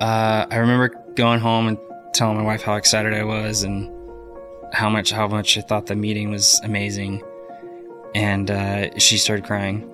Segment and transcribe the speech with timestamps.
[0.00, 1.78] uh, I remember going home and
[2.12, 3.90] telling my wife how excited I was and
[4.72, 7.22] how much how much I thought the meeting was amazing,
[8.14, 9.86] and uh, she started crying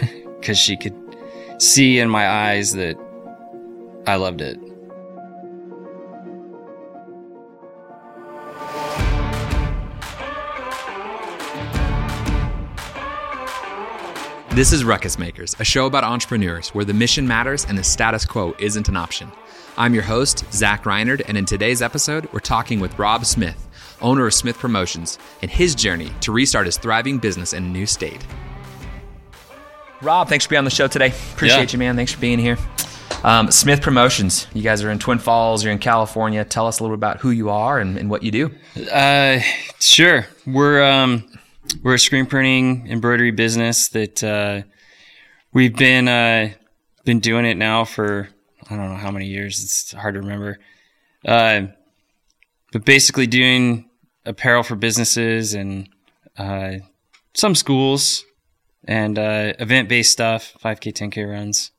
[0.40, 0.94] because she could
[1.58, 2.96] see in my eyes that
[4.06, 4.58] I loved it.
[14.56, 18.24] This is Ruckus Makers, a show about entrepreneurs where the mission matters and the status
[18.24, 19.30] quo isn't an option.
[19.76, 23.68] I'm your host, Zach Reinard, and in today's episode, we're talking with Rob Smith,
[24.00, 27.84] owner of Smith Promotions, and his journey to restart his thriving business in a new
[27.84, 28.24] state.
[30.00, 31.12] Rob, thanks for being on the show today.
[31.34, 31.72] Appreciate Yeah.
[31.72, 31.94] you, man.
[31.94, 32.56] Thanks for being here.
[33.24, 36.42] Um, Smith Promotions, you guys are in Twin Falls, you're in California.
[36.46, 38.50] Tell us a little bit about who you are and, and what you do.
[38.90, 39.40] Uh,
[39.80, 40.24] sure.
[40.46, 41.24] We're um,
[41.82, 44.62] we're a screen printing embroidery business that uh,
[45.52, 46.50] we've been uh,
[47.04, 48.28] been doing it now for
[48.68, 49.62] I don't know how many years.
[49.62, 50.58] It's hard to remember.
[51.24, 51.68] Uh,
[52.72, 53.88] but basically doing
[54.24, 55.88] apparel for businesses and
[56.36, 56.74] uh,
[57.34, 58.24] some schools
[58.84, 61.70] and uh, event based stuff, 5K, 10K runs.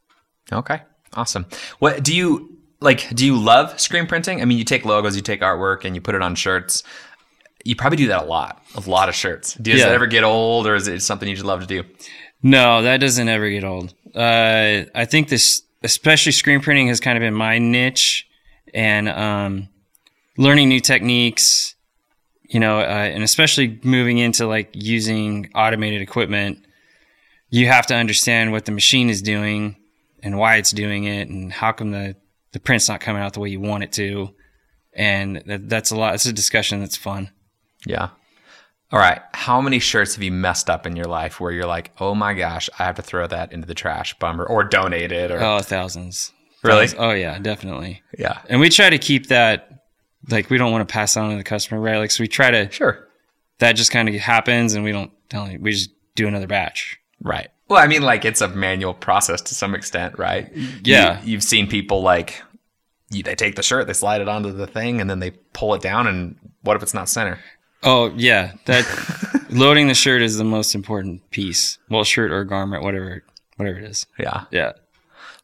[0.51, 0.81] Okay,
[1.13, 1.45] awesome.
[1.79, 3.09] What do you like?
[3.13, 4.41] Do you love screen printing?
[4.41, 6.83] I mean, you take logos, you take artwork, and you put it on shirts.
[7.67, 9.53] You probably do that a lot, a lot of shirts.
[9.55, 9.87] Does Yeah.
[9.87, 11.83] that ever get old, or is it something you just love to do?
[12.41, 13.93] No, that doesn't ever get old.
[14.15, 18.25] Uh, I think this, especially screen printing, has kind of been my niche,
[18.73, 19.67] and um,
[20.37, 21.75] learning new techniques.
[22.47, 26.65] You know, uh, and especially moving into like using automated equipment,
[27.49, 29.75] you have to understand what the machine is doing
[30.23, 32.15] and why it's doing it, and how come the
[32.53, 34.33] the print's not coming out the way you want it to.
[34.95, 36.15] And that, that's a lot.
[36.15, 37.29] It's a discussion that's fun.
[37.87, 38.09] Yeah.
[38.91, 39.21] All right.
[39.33, 42.33] How many shirts have you messed up in your life where you're like, oh my
[42.33, 45.59] gosh, I have to throw that into the trash, bummer, or donate it, or Oh,
[45.59, 46.31] thousands.
[46.63, 46.87] Really?
[46.87, 47.01] Thousands.
[47.01, 48.01] Oh yeah, definitely.
[48.17, 49.83] yeah, And we try to keep that,
[50.29, 51.97] like, we don't want to pass on to the customer, right?
[51.97, 53.07] Like, so we try to, sure,
[53.59, 56.97] that just kind of happens and we don't tell you, we just do another batch.
[57.21, 57.49] right.
[57.69, 60.49] Well, I mean, like it's a manual process to some extent, right?
[60.85, 61.21] Yeah.
[61.23, 62.41] You, have seen people like
[63.11, 65.73] you, they take the shirt, they slide it onto the thing, and then they pull
[65.75, 67.39] it down, and what if it's not center?
[67.83, 68.53] Oh, yeah.
[68.65, 68.85] That
[69.49, 71.77] loading the shirt is the most important piece.
[71.89, 73.23] Well, shirt or garment, whatever,
[73.57, 74.05] whatever it is.
[74.19, 74.45] Yeah.
[74.51, 74.73] Yeah.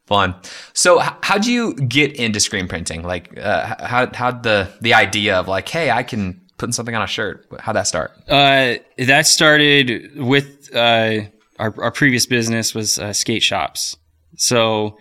[0.06, 0.36] Fun.
[0.74, 3.04] So, h- how do you get into screen printing?
[3.04, 7.02] Like, uh, how how'd the the idea of like, hey, I can put something on
[7.02, 7.48] a shirt?
[7.60, 8.12] How'd that start?
[8.28, 11.22] Uh, that started with uh,
[11.58, 13.96] our, our previous business was uh, skate shops.
[14.36, 14.98] So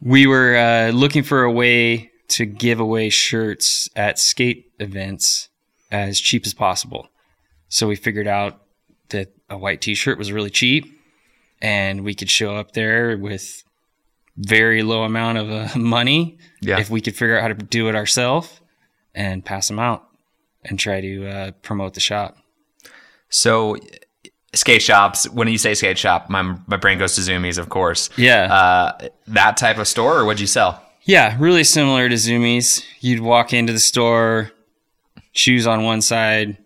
[0.00, 5.48] we were uh, looking for a way to give away shirts at skate events
[5.92, 7.06] as cheap as possible.
[7.68, 8.60] So we figured out
[9.10, 10.84] that a white T-shirt was really cheap,
[11.60, 13.62] and we could show up there with
[14.36, 16.80] very low amount of uh, money Yeah.
[16.80, 18.60] if we could figure out how to do it ourselves
[19.14, 20.08] and pass them out
[20.64, 22.36] and try to uh, promote the shop.
[23.28, 23.76] So,
[24.54, 25.28] skate shops.
[25.28, 28.10] When you say skate shop, my my brain goes to Zumiez, of course.
[28.16, 28.52] Yeah.
[28.52, 30.82] Uh, that type of store, or what'd you sell?
[31.04, 32.84] Yeah, really similar to Zumiez.
[33.00, 34.52] You'd walk into the store,
[35.32, 36.56] shoes on one side,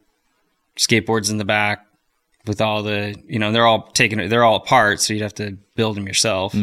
[0.76, 1.86] skateboards in the back,
[2.46, 5.56] with all the you know they're all taken they're all apart, so you'd have to
[5.74, 6.54] build them yourself.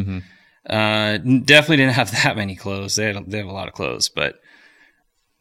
[0.69, 2.95] Uh, definitely didn't have that many clothes.
[2.95, 4.39] They had, they have a lot of clothes, but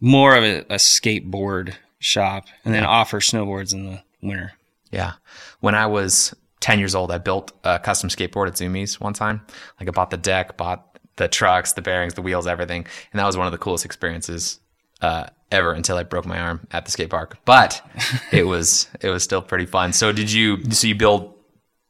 [0.00, 4.52] more of a, a skateboard shop, and then offer snowboards in the winter.
[4.90, 5.12] Yeah.
[5.60, 9.40] When I was 10 years old, I built a custom skateboard at Zumiez one time.
[9.78, 12.86] Like I bought the deck, bought the trucks, the bearings, the wheels, everything.
[13.12, 14.60] And that was one of the coolest experiences
[15.00, 17.38] uh, ever until I broke my arm at the skate park.
[17.44, 17.80] But
[18.32, 19.92] it was it was still pretty fun.
[19.92, 21.34] So did you so you build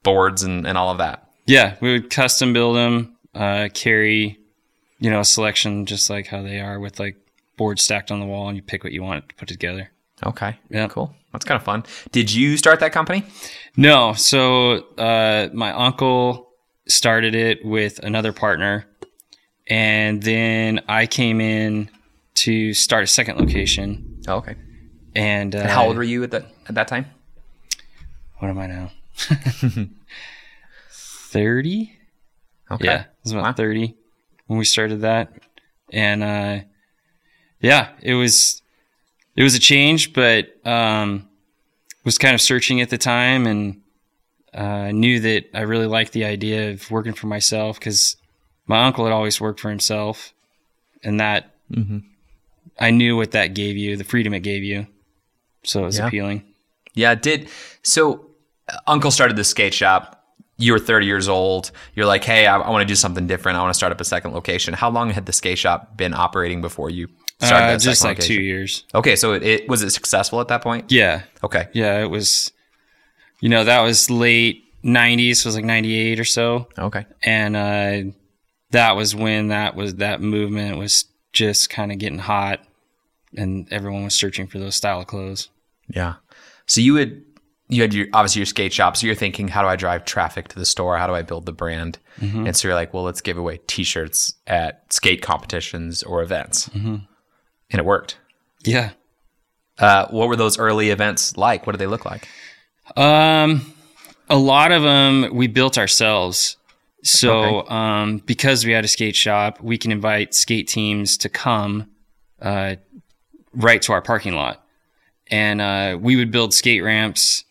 [0.03, 1.31] boards and, and all of that?
[1.47, 4.39] Yeah, we would custom build them, uh, carry,
[5.01, 7.17] you know, a selection just like how they are with like
[7.57, 9.91] boards stacked on the wall, and you pick what you want to put together.
[10.25, 10.57] Okay.
[10.71, 10.89] Yeah.
[10.89, 11.15] Cool.
[11.33, 11.85] That's kind of fun.
[12.13, 13.25] Did you start that company?
[13.77, 16.51] No, so uh, my uncle
[16.87, 18.87] started it with another partner,
[19.67, 21.91] and then I came in
[22.45, 24.23] to start a second location.
[24.29, 24.55] Oh, okay.
[25.15, 27.07] And, uh, And how old were you at that at that time?
[28.39, 28.91] What am I now?
[30.91, 31.99] Thirty.
[32.71, 32.85] Okay.
[32.87, 33.53] Yeah, it was about Wow.
[33.53, 33.95] 30
[34.47, 35.33] when we started that.
[35.93, 36.61] And uh,
[37.61, 38.63] yeah, it was
[39.37, 41.29] it was a change, but um,
[42.05, 43.81] was kind of searching at the time and
[44.55, 48.17] uh, knew that I really liked the idea of working for myself because
[48.67, 50.33] my uncle had always worked for himself,
[51.03, 51.99] and that Mm-hmm.
[52.79, 54.87] I knew what that gave you, the freedom it gave you.
[55.65, 56.07] So it was Yeah.
[56.07, 56.45] appealing.
[56.95, 57.49] Yeah, it did
[57.83, 58.27] so.
[58.69, 60.19] uh, Uncle started the skate shop.
[60.59, 61.73] you were 30 years old.
[61.95, 63.59] You're like, hey, I, I want to do something different.
[63.59, 64.75] I want to start up a second location.
[64.75, 67.09] How long had the skate shop been operating before you
[67.41, 68.85] started Uh, that just second like two years.
[68.95, 70.93] Okay, so it, it was it successful at that point?
[70.93, 72.01] Yeah, Okay, yeah.
[72.03, 72.53] It was,
[73.41, 75.41] you know, that was late '90s.
[75.41, 78.13] It was like '98 or so, okay, and uh,
[78.71, 82.61] that was when that was that movement was just kind of getting hot,
[83.37, 85.49] and everyone was searching for those style of clothes.
[85.89, 86.15] yeah.
[86.67, 87.23] So you had
[87.69, 88.97] you had your obviously your skate shop.
[88.97, 90.97] So you're thinking, how do I drive traffic to the store?
[90.99, 91.99] How do I build the brand?
[92.21, 97.07] And so you're like, well, let's give away T-shirts at skate competitions or events, and
[97.71, 98.17] it worked.
[98.65, 98.91] Yeah.
[99.79, 101.67] Uh, what were those early events like?
[101.67, 102.29] What did they look like?
[102.97, 103.75] Um,
[104.31, 106.57] a lot of them we built ourselves.
[107.03, 107.75] So, Okay.
[107.75, 111.91] um, because we had a skate shop, we can invite skate teams to come,
[112.41, 112.77] uh,
[113.55, 114.65] right to our parking lot,
[115.31, 117.45] and uh, we would build skate ramps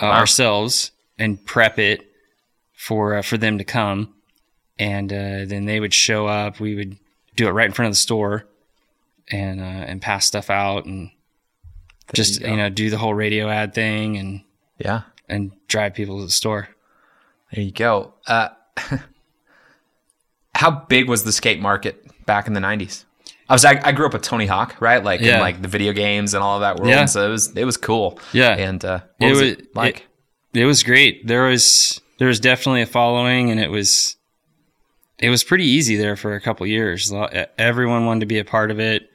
[0.00, 0.12] uh, Wow.
[0.20, 2.08] ourselves and prep it
[2.72, 4.14] for uh, for them to come,
[4.78, 6.60] and uh, then they would show up.
[6.60, 6.96] We would
[7.36, 8.46] do it right in front of the store,
[9.28, 11.10] and uh, and pass stuff out and
[12.12, 14.42] just you you, know do the whole radio ad thing and
[14.78, 16.68] Yeah, and drive people to the store.
[17.52, 18.14] there you go.
[20.54, 23.04] How big was the skate market back in the '90s?
[23.48, 25.02] I was I, I grew up with Tony Hawk, right?
[25.02, 26.90] Like in like the video games and all of that world.
[26.90, 27.04] Yeah.
[27.06, 28.18] So it was it was cool.
[28.32, 28.50] Yeah.
[28.56, 30.06] And uh, what It was was- it like?
[30.54, 31.26] It was great.
[31.26, 34.16] There was there was definitely a following, and it was
[35.18, 37.12] it was pretty easy there for a couple years.
[37.58, 39.10] Everyone wanted to be a part of it.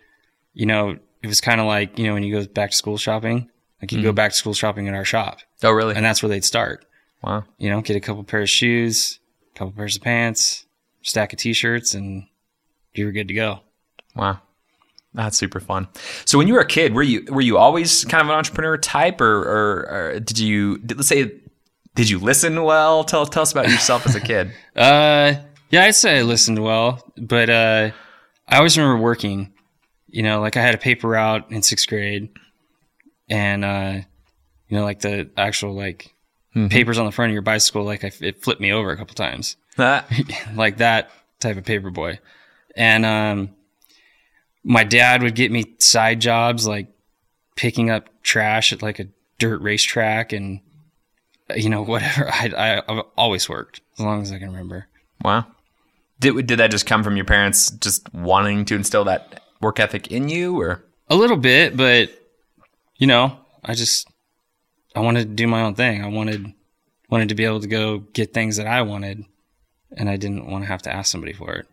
[0.53, 2.97] You know, it was kind of like you know when you go back to school
[2.97, 3.49] shopping,
[3.81, 5.95] like you go back to school shopping at our shop, oh, really?
[5.95, 6.85] and that's where they'd start.
[7.23, 7.45] wow.
[7.57, 9.18] You know, get a couple pair of shoes,
[9.59, 10.65] couple pairs of pants,
[11.01, 12.25] stack of t-shirts, and
[12.93, 13.59] you were good to go.
[14.15, 14.39] Wow.
[15.13, 15.87] That's super fun.
[16.23, 18.77] So when you were a kid, were you were you always kind of an entrepreneur
[18.77, 21.31] type, or, or, or did you did, let's say
[21.95, 23.03] did you listen well?
[23.03, 24.51] Tell tell us about yourself as a kid.
[24.75, 25.35] Uh,
[25.71, 27.91] yeah, I'd say I listened well, but uh,
[28.47, 29.51] I always remember working.
[30.07, 32.29] You know, like I had a paper route in sixth grade,
[33.29, 33.99] and uh,
[34.69, 36.13] you know, like the actual like
[36.53, 39.15] papers on the front of your bicycle, like I, it flipped me over a couple
[39.15, 40.05] times, Ah,
[40.55, 41.09] like that
[41.39, 42.19] type of paper boy.
[42.75, 43.49] And um,
[44.63, 46.87] my dad would get me side jobs like
[47.55, 49.07] picking up trash at like a
[49.37, 50.59] dirt racetrack and
[51.55, 52.29] you know whatever.
[52.33, 54.87] I, I I've always worked as long as I can remember.
[55.23, 55.45] wow.
[56.19, 60.07] Did did that just come from your parents just wanting to instill that work ethic
[60.11, 62.09] in you, or A little bit, but
[62.97, 64.08] you know, I just
[64.95, 66.03] I wanted to do my own thing.
[66.03, 66.53] I wanted
[67.09, 69.23] wanted to be able to go get things that I wanted,
[69.95, 71.67] and I didn't want to have to ask somebody for it.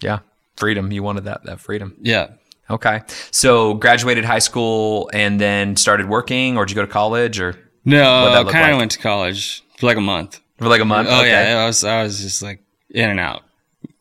[0.00, 0.20] yeah,
[0.56, 0.90] freedom?
[0.92, 1.96] You wanted that that freedom.
[2.00, 2.28] Yeah.
[2.68, 3.02] Okay.
[3.30, 7.54] So graduated high school and then started working, or did you go to college, or
[7.84, 8.78] No, I kind of like?
[8.78, 10.40] went to college for like a month.
[10.58, 11.08] for like a month?
[11.10, 11.30] Oh okay.
[11.52, 12.60] yeah, I was I was just like
[12.90, 13.42] in and out.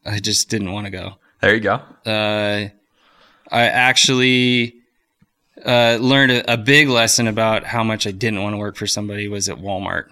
[0.05, 1.13] I just didn't want to go.
[1.41, 1.75] There you go.
[2.05, 2.69] Uh,
[3.51, 4.74] I actually
[5.65, 8.87] uh, learned a, a big lesson about how much I didn't want to work for
[8.87, 10.07] somebody was at Walmart,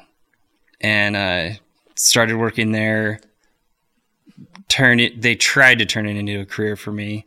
[0.81, 1.49] and uh,
[1.95, 3.19] started working there.
[4.69, 5.21] Turn it.
[5.21, 7.25] They tried to turn it into a career for me.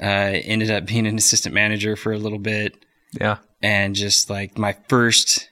[0.00, 3.36] Uh, ended up being an assistant manager for a little bit, Yeah.
[3.62, 5.50] and just like my first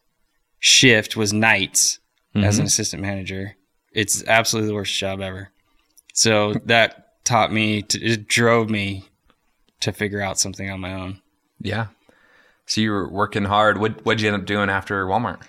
[0.59, 2.01] shift was nights
[2.35, 3.57] as an assistant manager.
[3.93, 5.51] It's absolutely the worst job ever.
[6.15, 9.05] So that taught me, to, it drove me
[9.81, 11.21] to figure out something on my own.
[11.61, 11.87] Yeah.
[12.67, 13.79] So you were working hard.
[13.79, 15.43] What what'd you end up doing after Walmart?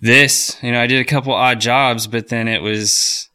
[0.00, 3.28] This, you know, I did a couple odd jobs, but then it was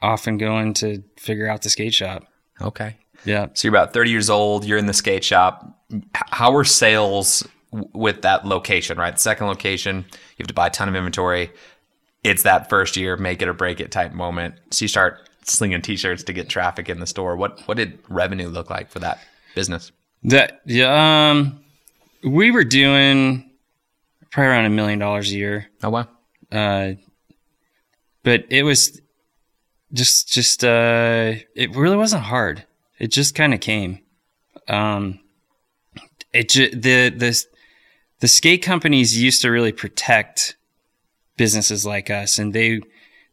[0.00, 2.24] often going to figure out the skate shop.
[2.60, 2.96] Okay.
[3.24, 3.48] Yeah.
[3.54, 4.64] So you're about 30 years old.
[4.64, 5.78] You're in the skate shop.
[6.14, 8.98] How were sales with that location?
[8.98, 10.04] Right, second location.
[10.08, 11.50] You have to buy a ton of inventory.
[12.24, 14.54] It's that first year, make it or break it type moment.
[14.70, 17.36] So you start slinging T-shirts to get traffic in the store.
[17.36, 19.18] What what did revenue look like for that
[19.54, 19.90] business?
[20.24, 21.61] That, yeah, um,
[22.24, 23.50] we were doing
[24.30, 25.66] probably around a million dollars a year.
[25.82, 26.08] Oh wow.
[26.50, 26.92] Uh,
[28.22, 29.00] but it was
[29.92, 32.64] just just uh it really wasn't hard
[32.98, 33.98] it just kind of came
[34.68, 35.18] um
[36.32, 37.44] it ju- the the
[38.20, 40.56] the skate companies used to really protect
[41.36, 42.80] businesses like us and they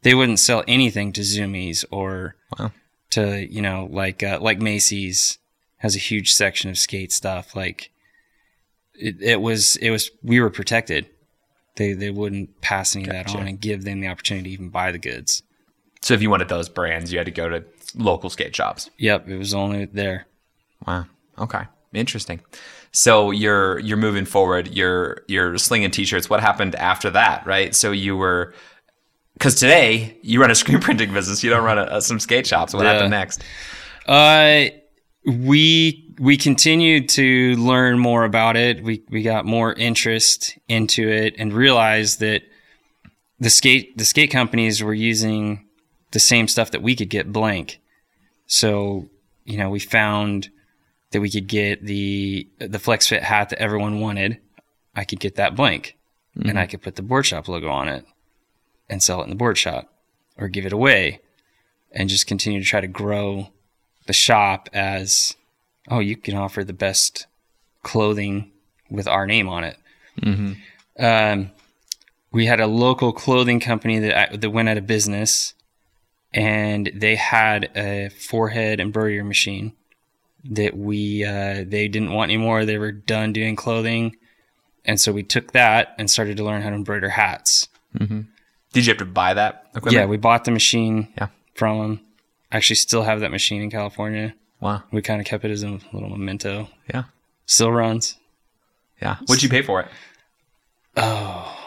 [0.01, 2.72] they wouldn't sell anything to Zumiez or Wow.
[3.12, 5.38] to you know like uh, like Macy's
[5.77, 7.89] has a huge section of skate stuff like
[9.00, 11.10] it, it was it was we were protected
[11.75, 14.70] they they wouldn't pass any of that on and give them the opportunity to even
[14.70, 15.44] buy the goods.
[16.01, 17.63] So if you wanted those brands, you had to go to
[17.96, 18.89] local skate shops.
[18.98, 20.27] Yep, it was only there.
[20.86, 21.06] Wow.
[21.38, 21.63] Okay.
[21.94, 22.41] Interesting.
[22.91, 24.68] So you're you're moving forward.
[24.70, 26.29] You're you're slinging t-shirts.
[26.29, 27.46] What happened after that?
[27.46, 27.74] Right.
[27.75, 28.53] So you were
[29.34, 32.46] because today you run a screen printing business, you don't run a, a, some skate
[32.48, 32.74] shops.
[32.74, 32.94] What Yeah.
[32.94, 33.44] happened next?
[34.06, 34.65] Uh,
[35.25, 38.83] we we continued to learn more about it.
[38.83, 42.43] We we got more interest into it and realized that
[43.39, 45.65] the skate the skate companies were using
[46.11, 47.79] the same stuff that we could get blank.
[48.47, 49.09] So
[49.45, 50.49] you know we found
[51.11, 54.39] that we could get the the flex fit hat that everyone wanted.
[54.95, 55.95] I could get that blank,
[56.35, 56.57] and mm-hmm.
[56.57, 58.05] I could put the board shop logo on it
[58.89, 59.93] and sell it in the board shop
[60.38, 61.21] or give it away
[61.91, 63.49] and just continue to try to grow
[64.07, 65.35] the shop as
[65.89, 67.25] oh you can offer the best
[67.84, 68.51] clothing
[68.89, 69.77] with our name on it.
[71.00, 71.51] Um,
[72.31, 75.53] we had a local clothing company that that went out of business
[76.34, 79.74] and they had a forehead embroidery machine
[80.43, 82.65] that we uh, they didn't want anymore.
[82.65, 84.15] They were done doing clothing.
[84.86, 87.67] And so we took that and started to learn how to embroider hats.
[87.98, 89.93] Did you have to buy that equipment?
[89.96, 91.27] yeah we bought the machine Yeah.
[91.55, 92.01] from them
[92.51, 94.84] I actually still have that machine in california Wow.
[94.92, 96.68] we kind of kept it as a little memento.
[96.94, 97.04] Yeah.
[97.46, 98.18] Still runs.
[99.01, 99.18] Yeah.
[99.25, 99.88] What'd you pay for it?
[100.98, 101.58] Oh,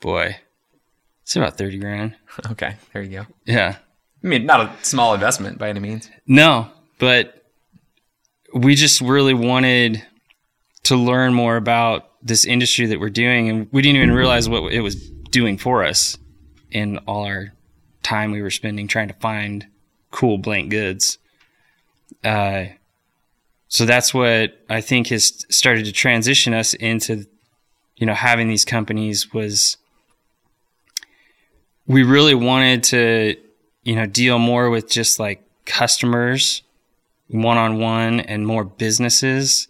[0.00, 0.36] boy,
[1.22, 2.16] it's about 30 grand.
[2.50, 2.76] Okay.
[2.92, 3.26] There you go.
[3.46, 3.76] Yeah.
[4.22, 6.10] I mean, not a small investment by any means.
[6.26, 7.44] No, but
[8.52, 10.04] we just really wanted
[10.84, 13.48] to learn more about this industry that we're doing.
[13.48, 14.96] And we didn't even realize what it was
[15.30, 16.18] doing for us
[16.70, 17.54] in all our
[18.02, 19.66] time we were spending trying to find
[20.10, 21.16] cool blank goods.
[22.24, 22.66] Uh,
[23.68, 27.26] so that's what I think has started to transition us into,
[27.96, 29.76] you know, having these companies was
[31.86, 33.36] we really wanted to,
[33.82, 36.62] you know, deal more with just like customers
[37.28, 39.68] one on one and more businesses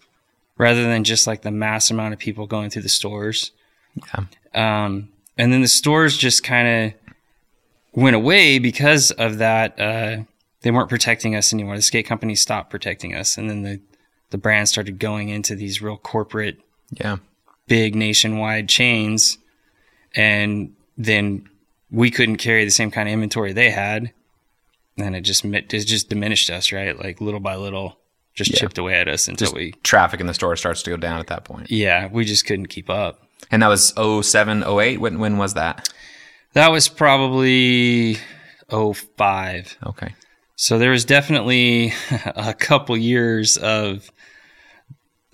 [0.58, 3.52] rather than just like the mass amount of people going through the stores.
[3.96, 4.84] Yeah.
[4.84, 7.12] Um, and then the stores just kind of
[7.92, 9.78] went away because of that.
[9.78, 10.24] Uh,
[10.66, 11.76] they weren't protecting us anymore.
[11.76, 13.38] The skate companies stopped protecting us.
[13.38, 13.80] And then the,
[14.30, 16.58] the brand started going into these real corporate
[16.90, 17.18] Yeah.
[17.68, 19.38] big nationwide chains
[20.16, 21.48] and then
[21.88, 24.12] we couldn't carry the same kind of inventory they had
[24.98, 27.98] and it just it just diminished us right like little by little
[28.34, 28.58] just Yeah.
[28.58, 31.20] chipped away at us until Just we traffic in the store starts to go down
[31.20, 31.70] at that point.
[31.70, 33.20] yeah we just couldn't keep up
[33.52, 34.98] And that was 07, 08?
[35.00, 35.88] When, when was that?
[36.54, 38.18] that was probably
[38.70, 40.14] 05 Okay.
[40.56, 41.92] So there was definitely
[42.24, 44.10] a couple years of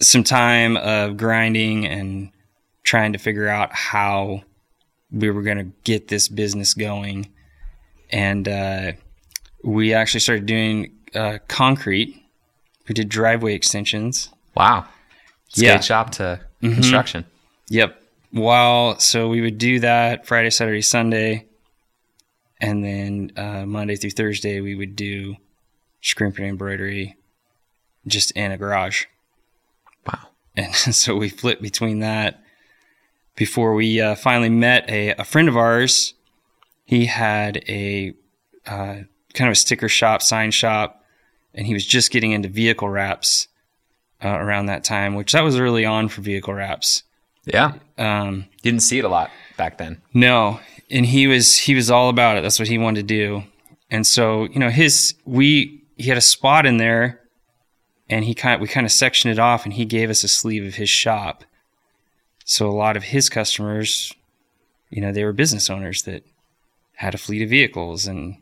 [0.00, 2.30] some time of grinding and
[2.82, 4.42] trying to figure out how
[5.12, 7.28] we were going to get this business going.
[8.10, 8.92] And uh,
[9.62, 12.20] we actually started doing uh, concrete.
[12.88, 14.28] We did driveway extensions.
[14.56, 14.86] Wow.
[15.48, 15.80] Skate Yeah.
[15.80, 17.24] shop to construction.
[17.68, 18.02] Yep.
[18.32, 21.46] While so we would do that Friday, Saturday, Sunday,
[22.62, 25.36] and then uh, Monday through Thursday we would do
[26.00, 27.16] screen print embroidery
[28.06, 29.04] just in a garage.
[30.06, 30.28] Wow.
[30.56, 32.42] And so we flipped between that
[33.36, 36.14] before we uh, finally met a, a friend of ours.
[36.84, 38.14] He had a
[38.66, 39.00] uh,
[39.34, 41.04] kind of a sticker shop, sign shop,
[41.54, 43.48] and he was just getting into vehicle wraps
[44.24, 47.02] uh, around that time, which that was early on for vehicle wraps.
[47.44, 47.74] Yeah.
[47.98, 50.00] Um, Didn't see it a lot back then.
[50.14, 50.60] no,
[50.92, 52.42] and he was he was all about it.
[52.42, 53.44] That's what he wanted to do.
[53.90, 57.20] And so, you know, his we he had a spot in there
[58.08, 60.66] and he kind we kind of sectioned it off and he gave us a sleeve
[60.66, 61.44] of his shop.
[62.44, 64.12] So a lot of his customers,
[64.90, 66.24] you know, they were business owners that
[66.96, 68.36] had a fleet of vehicles and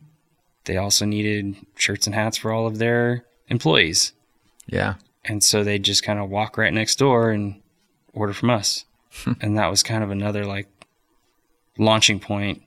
[0.65, 4.11] they also needed shirts and hats for all of their employees.
[4.67, 4.95] Yeah.
[5.23, 7.61] And so they just kind of walk right next door and
[8.13, 8.85] order from us.
[9.41, 10.67] and that was kind of another like
[11.77, 12.61] launching point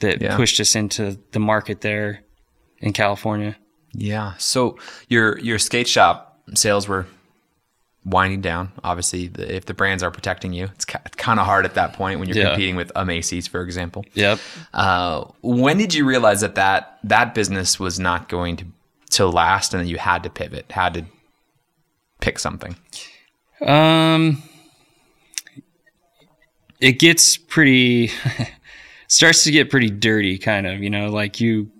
[0.00, 0.36] that Yeah.
[0.36, 2.22] pushed us into the market there
[2.78, 3.56] in California.
[3.92, 4.34] Yeah.
[4.38, 7.06] So your your skate shop sales were
[8.04, 8.72] winding down.
[8.82, 12.18] Obviously, the, if the brands are protecting you, it's kind of hard at that point
[12.18, 12.50] when you're Yeah.
[12.50, 14.04] competing with a Macy's, for example.
[14.14, 14.38] Yep.
[14.72, 18.64] Uh, when did you realize that, that that business was not going to
[19.10, 21.04] to last, and that you had to pivot, had to
[22.20, 22.76] pick something?
[23.60, 24.42] Um,
[26.80, 28.10] it gets pretty,
[29.08, 30.82] starts to get pretty dirty, kind of.
[30.82, 31.70] You know, like you,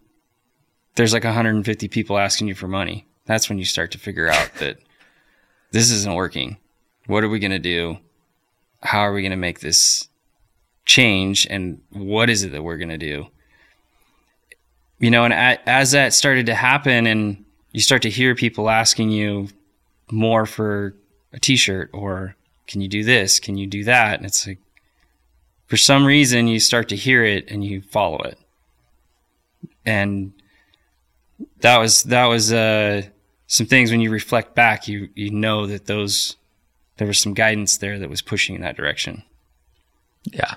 [0.94, 3.06] there's like 150 people asking you for money.
[3.26, 4.78] That's when you start to figure out that
[5.70, 6.58] this isn't working.
[7.06, 7.98] What are we going to do?
[8.82, 10.08] How are we going to make this
[10.84, 11.46] change?
[11.48, 13.26] And what is it that we're going to do?
[14.98, 19.10] You know, and as that started to happen, and you start to hear people asking
[19.10, 19.48] you
[20.12, 20.94] more for
[21.32, 24.58] a t-shirt or can you do this can you do that and it's like
[25.70, 28.36] for some reason you start to hear it and you follow it.
[29.86, 30.32] And
[31.60, 33.02] that was that was uh,
[33.46, 36.36] some things when you reflect back, you you know that those
[36.96, 39.22] there was some guidance there that was pushing in that direction.
[40.24, 40.56] Yeah.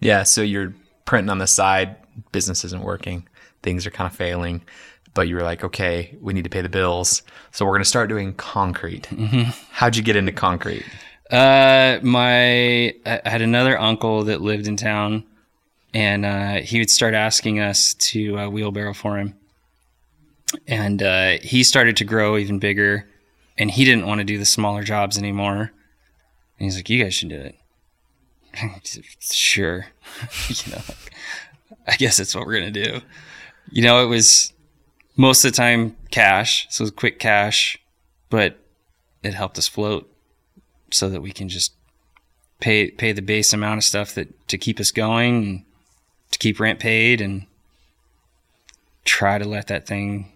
[0.00, 0.24] Yeah.
[0.24, 1.96] So you're printing on the side,
[2.32, 3.26] business isn't working,
[3.62, 4.60] things are kind of failing,
[5.14, 7.22] but you were like, okay, we need to pay the bills.
[7.52, 9.04] So we're going to start doing concrete.
[9.04, 9.50] Mm-hmm.
[9.70, 10.84] How'd you get into concrete?
[11.30, 15.24] Uh, my, I had another uncle that lived in town
[15.92, 19.34] and, uh, he would start asking us to uh, wheelbarrow for him.
[20.68, 23.08] And, uh, he started to grow even bigger
[23.58, 25.72] and he didn't want to do the smaller jobs anymore.
[26.58, 27.56] And he's like, you guys should do it.
[29.20, 29.86] sure.
[30.48, 30.82] you know,
[31.86, 33.00] I guess that's what we're to do.
[33.70, 34.52] You know, it was
[35.16, 36.66] most of the time cash.
[36.70, 37.78] So it was quick cash,
[38.30, 38.58] but
[39.22, 40.08] it helped us float
[40.90, 41.72] so that we can just
[42.60, 45.64] pay, pay the base amount of stuff that to keep us going and
[46.30, 47.46] to keep rent paid and
[49.04, 50.32] try to let that thing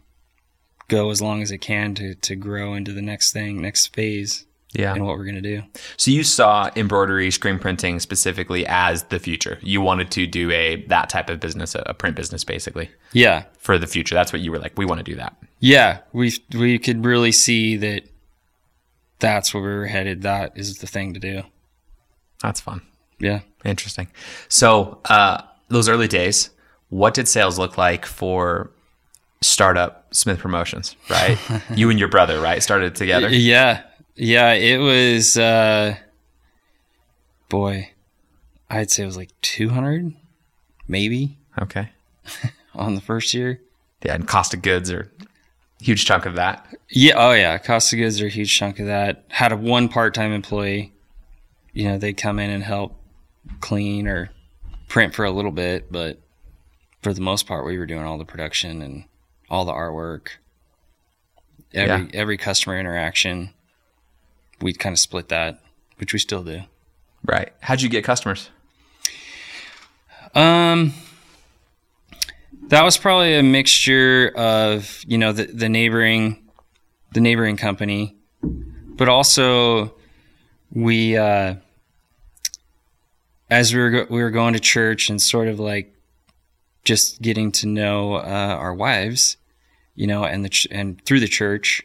[0.88, 4.44] go as long as it can to, to grow into the next thing, next phase
[4.72, 4.94] yeah.
[4.94, 5.62] and what we're going to do.
[5.96, 9.58] So you saw embroidery, screen printing specifically as the future.
[9.62, 12.90] You wanted to do a that type of business, a print business, basically.
[13.12, 14.14] Yeah, for the future.
[14.14, 14.76] That's what you were like.
[14.76, 15.36] We want to do that.
[15.58, 18.04] Yeah, we we could really see that.
[19.20, 20.22] That's where we were headed.
[20.22, 21.42] That is the thing to do.
[22.42, 22.82] That's fun.
[23.18, 24.08] Yeah, interesting.
[24.48, 26.50] So uh, those early days,
[26.88, 28.70] what did sales look like for
[29.42, 30.96] startup Smith Promotions?
[31.08, 31.38] Right,
[31.74, 33.28] you and your brother, right, started together.
[33.28, 33.82] Yeah,
[34.16, 35.96] yeah, it was uh
[37.48, 37.90] boy,
[38.70, 40.14] I'd say it was like 200
[40.88, 41.38] maybe.
[41.60, 41.90] Okay.
[42.74, 43.60] on the first year.
[44.04, 45.12] Yeah, and cost of goods are
[45.80, 46.66] huge chunk of that.
[46.88, 49.24] Yeah, oh yeah, cost of goods are a huge chunk of that.
[49.28, 50.92] Had a one part-time employee.
[51.72, 52.96] You know, they come in and help
[53.60, 54.30] clean or
[54.88, 56.18] print for a little bit, but
[57.02, 59.04] for the most part we were doing all the production and
[59.48, 60.28] all the artwork.
[61.72, 62.10] Every yeah.
[62.12, 63.54] every customer interaction
[64.60, 65.60] we kind of split that,
[65.98, 66.62] which we still do.
[67.24, 67.52] Right.
[67.60, 68.50] How'd you get customers?
[70.34, 70.92] Um,
[72.70, 76.48] that was probably a mixture of you know the the neighboring,
[77.12, 79.94] the neighboring company, but also
[80.72, 81.56] we uh,
[83.50, 85.94] as we were go- we were going to church and sort of like
[86.84, 89.36] just getting to know uh, our wives,
[89.94, 91.82] you know, and the ch- and through the church,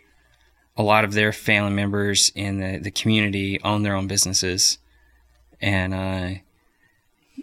[0.78, 4.78] a lot of their family members in the, the community own their own businesses.
[5.62, 6.30] And uh,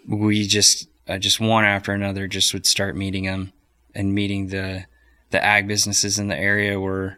[0.07, 3.53] we just, uh, just one after another, just would start meeting them
[3.95, 4.85] and meeting the,
[5.31, 7.17] the ag businesses in the area were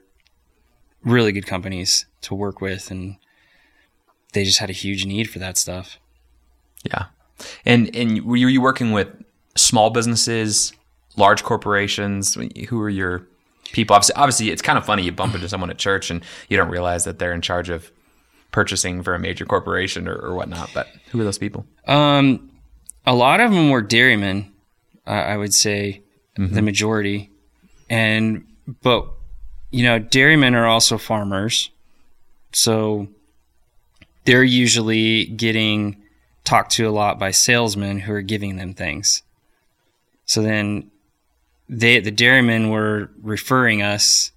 [1.04, 2.92] really good companies to work with.
[2.92, 3.18] And
[4.34, 6.00] they just had a huge need for that stuff.
[6.84, 7.06] Yeah.
[7.66, 9.08] And, and were you working with
[9.56, 10.74] small businesses,
[11.16, 12.38] large corporations?
[12.70, 13.28] Who are your
[13.72, 13.96] people.
[13.96, 15.04] Obviously, obviously, it's kind of funny.
[15.04, 17.92] You bump into someone at church and you don't realize that they're in charge of
[18.52, 20.72] purchasing for a major corporation or, or whatnot.
[20.74, 21.66] But who are those people?
[21.88, 22.52] Um,
[23.06, 24.52] a lot of them were dairymen.
[25.06, 26.02] Uh, I would say
[26.38, 26.54] mm-hmm.
[26.54, 27.30] the majority,
[27.90, 28.46] and
[28.82, 29.08] but
[29.72, 31.70] you know, dairymen are also farmers,
[32.54, 33.08] so
[34.26, 36.02] they're usually getting
[36.44, 39.24] talked to a lot by salesmen who are giving them things.
[40.26, 40.92] So then
[41.70, 44.32] they the dairymen were referring us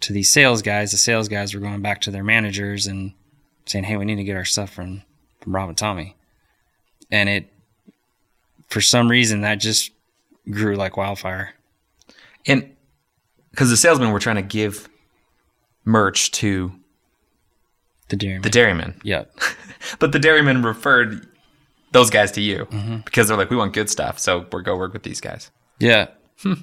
[0.00, 0.90] to these sales guys.
[0.90, 3.12] The sales guys were going back to their managers and
[3.66, 5.02] saying, "Hey, we need to get our stuff from
[5.40, 6.16] from Rob and Tommy."
[7.10, 7.52] And it,
[8.68, 9.92] for some reason, that just
[10.50, 11.54] grew like wildfire.
[12.46, 12.74] And
[13.50, 14.88] because the salesmen were trying to give
[15.84, 16.72] merch to
[18.08, 18.42] the dairymen.
[18.42, 19.00] The dairymen.
[19.02, 19.24] Yeah.
[19.98, 21.26] but the dairyman referred
[21.92, 22.98] those guys to you mm-hmm.
[22.98, 25.50] because they're like, we want good stuff, so we're go work with these guys.
[25.78, 26.08] Yeah.
[26.42, 26.54] Hmm.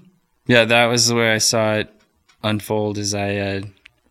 [0.45, 2.01] Yeah, that was the way I saw it
[2.43, 2.97] unfold.
[2.97, 3.61] As I, uh,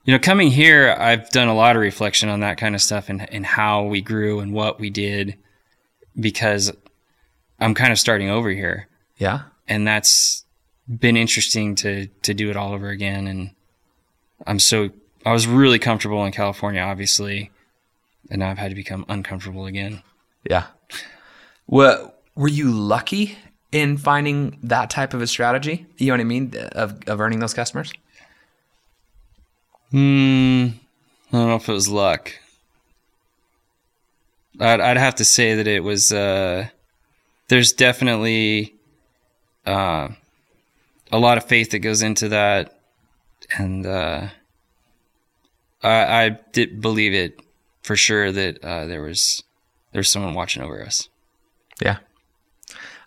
[0.04, 3.08] you know, coming here, I've done a lot of reflection on that kind of stuff
[3.08, 5.36] and and how we grew and what we did,
[6.18, 6.72] because
[7.62, 8.88] I'm kind of starting over here.
[9.16, 10.44] Yeah, and that's
[10.88, 13.26] been interesting to to do it all over again.
[13.26, 13.50] And
[14.46, 14.90] I'm so
[15.24, 17.50] I was really comfortable in California, obviously,
[18.30, 20.02] and now I've had to become uncomfortable again.
[20.48, 20.66] Yeah.
[21.66, 23.38] Well, were you lucky
[23.70, 25.86] in finding that type of a strategy?
[25.96, 26.54] You know what I mean?
[26.72, 27.92] Of, of earning those customers?
[29.90, 30.68] Hmm.
[31.32, 32.32] I don't know if it was luck.
[34.60, 36.68] I'd, I'd have to say that it was, uh,
[37.48, 38.74] there's definitely,
[39.66, 40.08] uh,
[41.10, 42.78] a lot of faith that goes into that.
[43.58, 44.28] And, uh,
[45.82, 47.40] I, I did believe it
[47.82, 49.42] for sure that, uh, there was,
[49.92, 51.08] there's someone watching over us.
[51.80, 51.98] Yeah.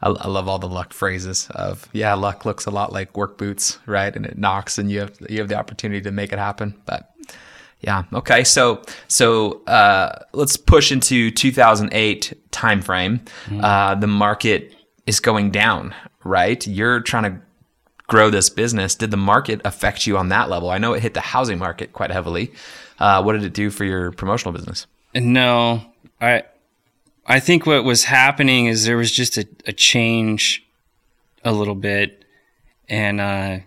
[0.01, 3.37] I, I, love all the luck phrases of yeah, luck looks a lot like work
[3.37, 4.15] boots, right?
[4.15, 6.79] And it knocks, and you have you have the opportunity to make it happen.
[6.85, 7.11] But
[7.81, 8.43] yeah, okay.
[8.43, 13.19] So so uh, let's push into 2008 timeframe.
[13.45, 13.63] Mm-hmm.
[13.63, 14.73] Uh, the market
[15.05, 16.65] is going down, right?
[16.65, 17.41] You're trying to
[18.07, 18.95] grow this business.
[18.95, 20.69] Did the market affect you on that level?
[20.69, 22.51] I know it hit the housing market quite heavily.
[22.99, 24.87] Uh, what did it do for your promotional business?
[25.13, 25.81] No,
[26.21, 26.43] I
[27.27, 30.65] I think what was happening is there was just a, a change
[31.43, 32.25] a little bit.
[32.89, 33.59] And, uh,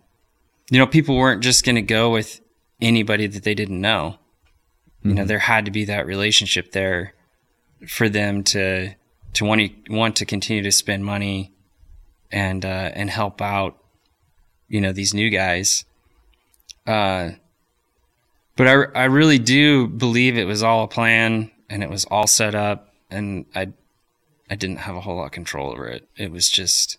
[0.70, 2.40] you know, people weren't just going to go with
[2.80, 4.18] anybody that they didn't know.
[5.00, 5.08] Mm-hmm.
[5.08, 5.28] You know, mm-hmm.
[5.28, 7.14] there had to be that relationship there
[7.86, 8.94] for them to,
[9.34, 11.52] to want to, want to continue to spend money
[12.30, 13.78] and, uh, and help out,
[14.68, 15.84] you know, these new guys.
[16.86, 17.30] Uh,
[18.56, 22.26] but I, I really do believe it was all a plan and it was all
[22.26, 23.68] set up and I
[24.50, 26.08] I didn't have a whole lot of control over it.
[26.16, 26.98] It was just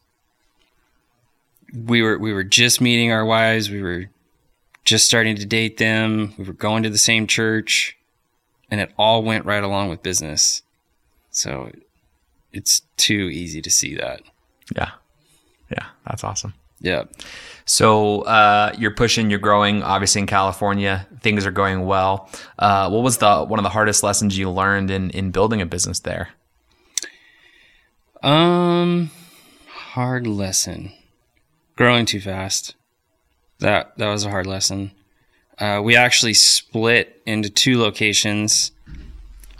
[1.73, 4.05] we were we were just meeting our wives, we were
[4.89, 7.95] just starting to date them, we were going to the same church,
[8.71, 10.63] and it all went right along with business.
[11.29, 11.71] So
[12.51, 14.21] it's too easy to see that.
[14.75, 14.91] Yeah.
[15.71, 16.55] Yeah, that's awesome.
[16.79, 17.03] Yeah.
[17.65, 19.83] So uh, you're pushing, you're growing.
[19.83, 22.29] Obviously, in California, things are going well.
[22.57, 25.65] Uh, what was the one of the hardest lessons you learned in in building a
[25.67, 26.29] business there?
[28.23, 29.11] Um,
[29.67, 30.91] hard lesson.
[31.75, 32.75] Growing too fast.
[33.59, 34.91] That that was a hard lesson.
[35.57, 38.71] Uh, we actually split into two locations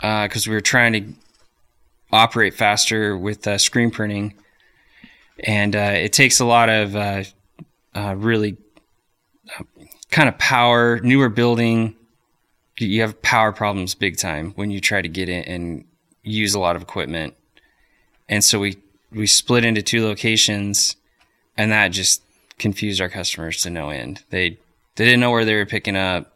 [0.00, 1.04] because uh, we were trying to
[2.10, 4.34] operate faster with uh, screen printing,
[5.44, 7.24] and uh, it takes a lot of uh,
[7.94, 8.56] uh, really
[10.10, 11.94] kind of power, newer building.
[12.78, 15.84] You have power problems big time when you try to get in and
[16.22, 17.34] use a lot of equipment.
[18.28, 18.78] And so we,
[19.12, 20.96] we split into two locations
[21.56, 22.22] and that just
[22.60, 24.24] confused our customers to no end.
[24.30, 24.50] They,
[24.94, 26.32] they didn't know where they were picking up.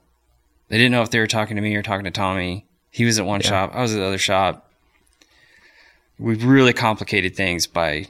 [0.68, 2.66] They didn't know if they were talking to me or talking to Tommy.
[2.90, 3.48] He was at one yeah.
[3.48, 3.70] shop.
[3.74, 4.70] I was at the other shop.
[6.18, 8.06] We really complicated things by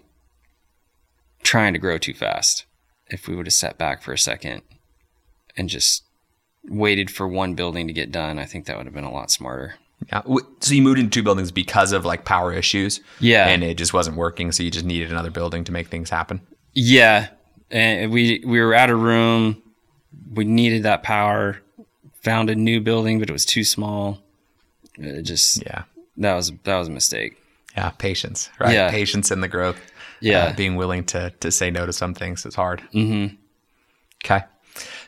[1.42, 2.64] trying to grow too fast
[3.08, 4.62] if we would have sat back for a second
[5.56, 6.04] and just
[6.68, 9.30] waited for one building to get done, I think that would have been a lot
[9.30, 9.74] smarter.
[10.10, 10.22] Yeah.
[10.60, 13.00] So you moved into two buildings because of like power issues.
[13.20, 13.48] Yeah.
[13.48, 14.52] And it just wasn't working.
[14.52, 16.40] So you just needed another building to make things happen.
[16.72, 17.28] Yeah.
[17.70, 19.62] And we, we were out of room.
[20.32, 21.60] We needed that power.
[22.22, 24.18] Found a new building, but it was too small.
[24.96, 25.84] It just, yeah,
[26.18, 27.36] that was, that was a mistake.
[27.76, 27.90] Yeah.
[27.90, 28.72] Patience, right?
[28.72, 28.90] Yeah.
[28.90, 29.78] Patience in the growth
[30.24, 32.82] yeah, uh, being willing to to say no to some things is hard.
[32.92, 33.34] Mm-hmm.
[34.24, 34.44] Okay,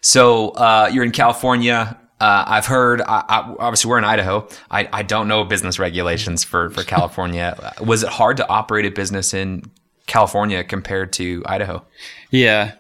[0.03, 1.99] so uh, you're in California.
[2.21, 3.01] Uh, I've heard.
[3.01, 4.49] I, I, obviously, we're in Idaho.
[4.71, 7.75] I, I don't know business regulations for for California.
[7.81, 9.63] Was it hard to operate a business in
[10.07, 11.85] California compared to Idaho?
[12.31, 12.73] Yeah.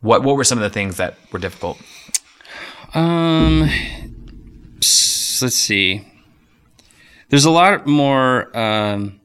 [0.00, 1.78] What What were some of the things that were difficult?
[2.94, 3.68] Um,
[4.80, 6.06] let's see.
[7.28, 9.20] There's a lot more um,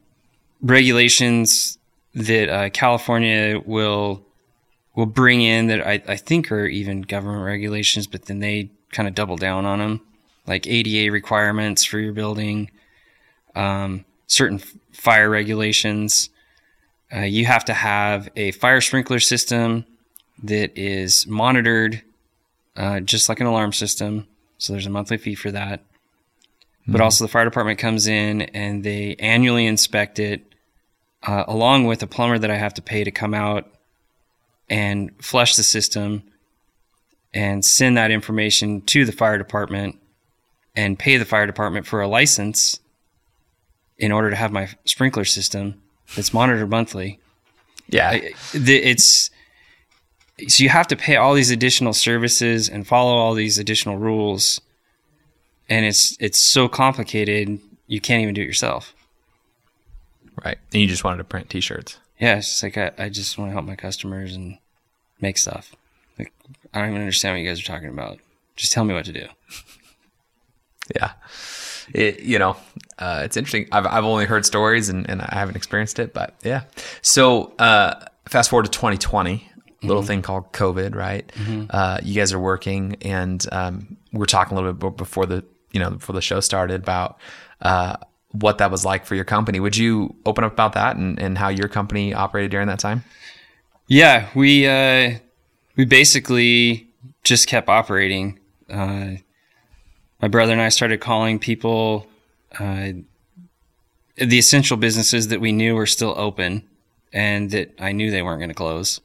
[0.62, 1.78] regulations
[2.14, 4.26] that uh, California will
[4.96, 9.08] will bring in that I, I think are even government regulations, but then they kind
[9.08, 10.02] of double down on them,
[10.46, 12.70] like ADA requirements for your building,
[13.56, 16.30] um, certain f- fire regulations.
[17.16, 19.86] Uh, you have to have a fire sprinkler system
[20.42, 22.02] that is monitored,
[22.76, 24.28] uh, just like an alarm system.
[24.58, 25.82] So there's a monthly fee for that.
[25.82, 26.92] Mm-hmm.
[26.92, 27.04] But hmm.
[27.04, 30.56] also, the fire department comes in and they annually inspect it
[31.22, 33.70] uh, along with a plumber that I have to pay to come out
[34.70, 36.24] and flush the system
[37.34, 40.00] and send that information to the fire department
[40.76, 42.80] and pay the fire department for a license
[43.98, 45.83] in order to have my sprinkler system
[46.16, 47.20] that's monitored monthly.
[47.88, 48.20] Yeah.
[48.54, 49.30] It's
[50.48, 54.60] so you have to pay all these additional services and follow all these additional rules
[55.70, 58.94] and it's it's so complicated you can't even do it yourself.
[60.44, 60.58] Right.
[60.72, 62.00] And you just wanted to print T-shirts.
[62.20, 64.58] Yeah, it's just like I, I just want to help my customers and
[65.22, 65.76] make stuff.
[66.18, 66.34] Like
[66.74, 68.20] I don't even understand what you guys are talking about.
[68.56, 69.28] Just tell me what to do.
[70.96, 71.14] yeah.
[71.94, 72.56] It, you know,
[73.00, 73.68] uh, it's interesting.
[73.72, 76.64] I've, I've only heard stories and, and I haven't experienced it, but yeah.
[77.02, 79.50] So, uh, fast forward to 2020,
[79.82, 80.08] little mm-hmm.
[80.08, 81.28] thing called COVID, right?
[81.36, 81.66] Mm-hmm.
[81.70, 85.44] Uh, you guys are working and, um, we are talking a little bit before the,
[85.72, 87.18] you know, before the show started about,
[87.62, 87.98] uh,
[88.34, 89.60] what that was like for your company.
[89.60, 93.04] Would you open up about that and, and how your company operated during that time?
[93.88, 95.20] Yeah, we uh,
[95.76, 96.90] we basically
[97.24, 98.40] just kept operating.
[98.70, 99.16] Uh,
[100.22, 102.08] my brother and I started calling people
[102.60, 102.92] uh,
[104.16, 106.68] the essential businesses that we knew were still open
[107.12, 109.02] and that I knew they weren't going to close.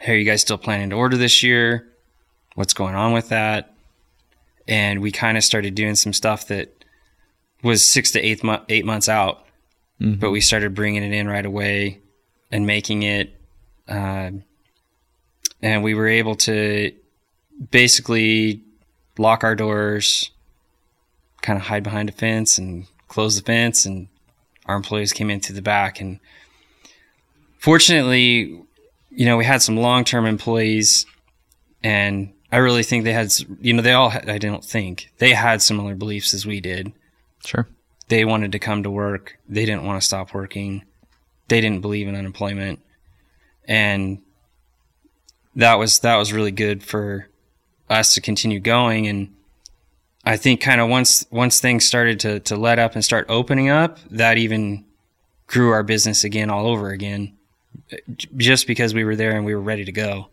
[0.00, 1.88] Hey, are you guys still planning to order this year?
[2.54, 3.74] What's going on with that?
[4.68, 6.84] And we kind of started doing some stuff that
[7.62, 9.44] was six to eight, mo- eight months out,
[10.20, 12.00] but we started bringing it in right away
[12.50, 13.34] and making it.
[13.88, 14.30] Uh,
[15.62, 16.92] and we were able to
[17.70, 18.62] basically
[19.18, 20.30] lock our doors,
[21.44, 24.08] kind of hide behind a fence and close the fence, and
[24.64, 26.00] our employees came in through the back.
[26.00, 26.18] And
[27.58, 28.62] fortunately,
[29.10, 31.04] you know, we had some long term employees,
[31.82, 33.30] and I really think they had,
[33.60, 36.92] you know, they all, had, I don't think, they had similar beliefs as we did.
[37.44, 37.68] Sure.
[38.08, 40.84] They wanted to come to work, they didn't want to stop working,
[41.48, 42.80] they didn't believe in unemployment.
[43.68, 44.22] And
[45.56, 47.28] that was that was really good for
[47.88, 49.34] us to continue going and
[50.26, 53.68] I think kind of once once things started to to let up and start opening
[53.68, 54.84] up, that even
[55.46, 57.36] grew our business again all over again,
[58.36, 60.28] just because we were there and we were ready to go.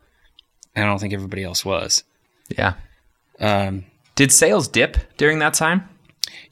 [0.75, 2.03] I don't think everybody else was.
[2.57, 2.75] Yeah.
[3.39, 5.89] Um, Did sales dip during that time?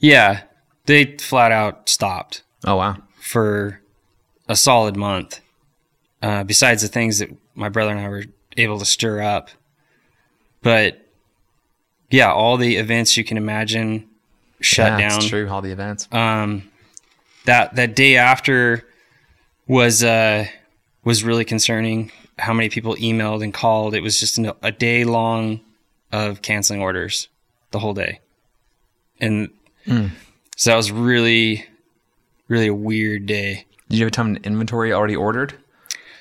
[0.00, 0.42] yeah,
[0.86, 2.96] they flat out stopped Oh wow.
[3.20, 3.80] for
[4.48, 5.40] a solid month.
[6.22, 8.24] Uh, besides the things that my brother and I were
[8.58, 9.48] able to stir up,
[10.62, 11.06] but
[12.10, 14.08] yeah, all the events you can imagine
[14.60, 15.20] shut yeah, down.
[15.22, 15.48] True.
[15.48, 16.08] All the events.
[16.12, 16.68] um,
[17.46, 18.86] that that day after
[19.66, 20.46] was uh,
[21.04, 22.12] was really concerning.
[22.38, 23.94] How many people emailed and called?
[23.94, 25.60] It was just an, a day long
[26.12, 27.28] of canceling orders,
[27.70, 28.20] the whole day,
[29.20, 29.50] and
[30.56, 31.64] so that was really,
[32.48, 33.64] really a weird day.
[33.88, 35.54] Did you have a ton of inventory already ordered?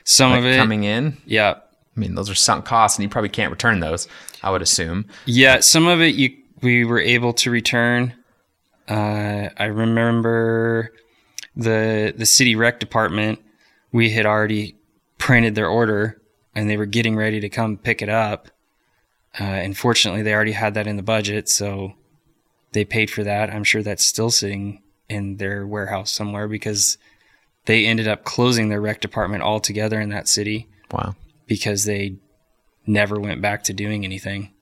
[0.06, 1.18] Some Like of it, coming in?
[1.26, 1.56] yeah,
[2.00, 4.08] I mean, those are sunk costs, and you probably can't return those.
[4.42, 5.06] I would assume.
[5.26, 8.14] Yeah, some of it you we were able to return.
[8.88, 10.94] Uh, I remember
[11.58, 13.40] the the city rec department.
[13.92, 14.78] We had already
[15.18, 16.22] printed their order,
[16.56, 18.48] and they were getting ready to come pick it up.
[19.38, 21.96] Uh, and fortunately, they already had that in the budget, so
[22.72, 23.54] they paid for that.
[23.54, 26.98] I'm sure that's still sitting in their warehouse somewhere because
[27.66, 31.16] they ended up closing their rec department altogether in that city Wow.
[31.50, 32.16] Because they
[32.88, 34.54] never went back to doing anything.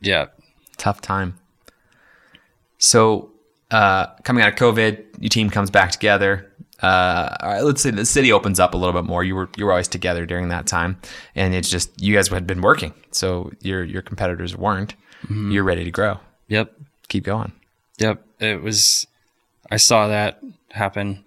[0.00, 0.26] Yeah.
[0.76, 1.38] Tough time.
[2.76, 3.30] So,
[3.70, 6.52] uh, coming out of COVID, your team comes back together.
[6.80, 9.24] Uh, all right, let's say the city opens up a little bit more.
[9.24, 10.96] You were you were always together during that time,
[11.34, 14.94] and it's just you guys had been working, so your your competitors weren't.
[15.28, 16.20] You're ready to grow.
[16.46, 16.72] Yep.
[17.08, 17.50] Keep going.
[17.98, 18.24] Yep.
[18.38, 19.08] It was,
[19.68, 21.24] I saw that happen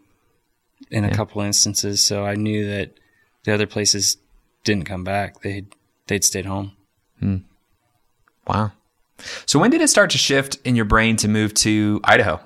[0.92, 2.06] in a couple instances.
[2.06, 2.92] So I knew that
[3.44, 4.18] the other places
[4.64, 5.42] didn't come back.
[5.42, 5.74] They'd,
[6.08, 6.74] they'd stayed home.
[8.48, 8.72] Wow.
[9.46, 12.40] So when did it start to shift in your brain to move to Idaho?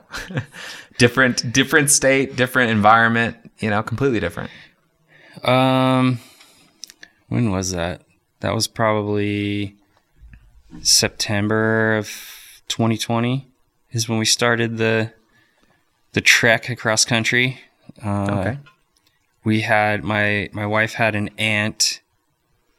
[0.97, 4.51] different different state, different environment, you know, completely different.
[5.43, 6.19] Um,
[7.27, 8.01] when was that?
[8.41, 9.75] That was probably
[10.81, 12.07] September of
[12.67, 13.47] 2020
[13.91, 15.13] is when we started the
[16.13, 17.59] the trek across country.
[18.03, 18.57] Uh, Okay.
[19.43, 22.01] we had my my wife had an aunt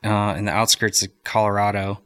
[0.05, 2.01] uh, in the outskirts of Colorado,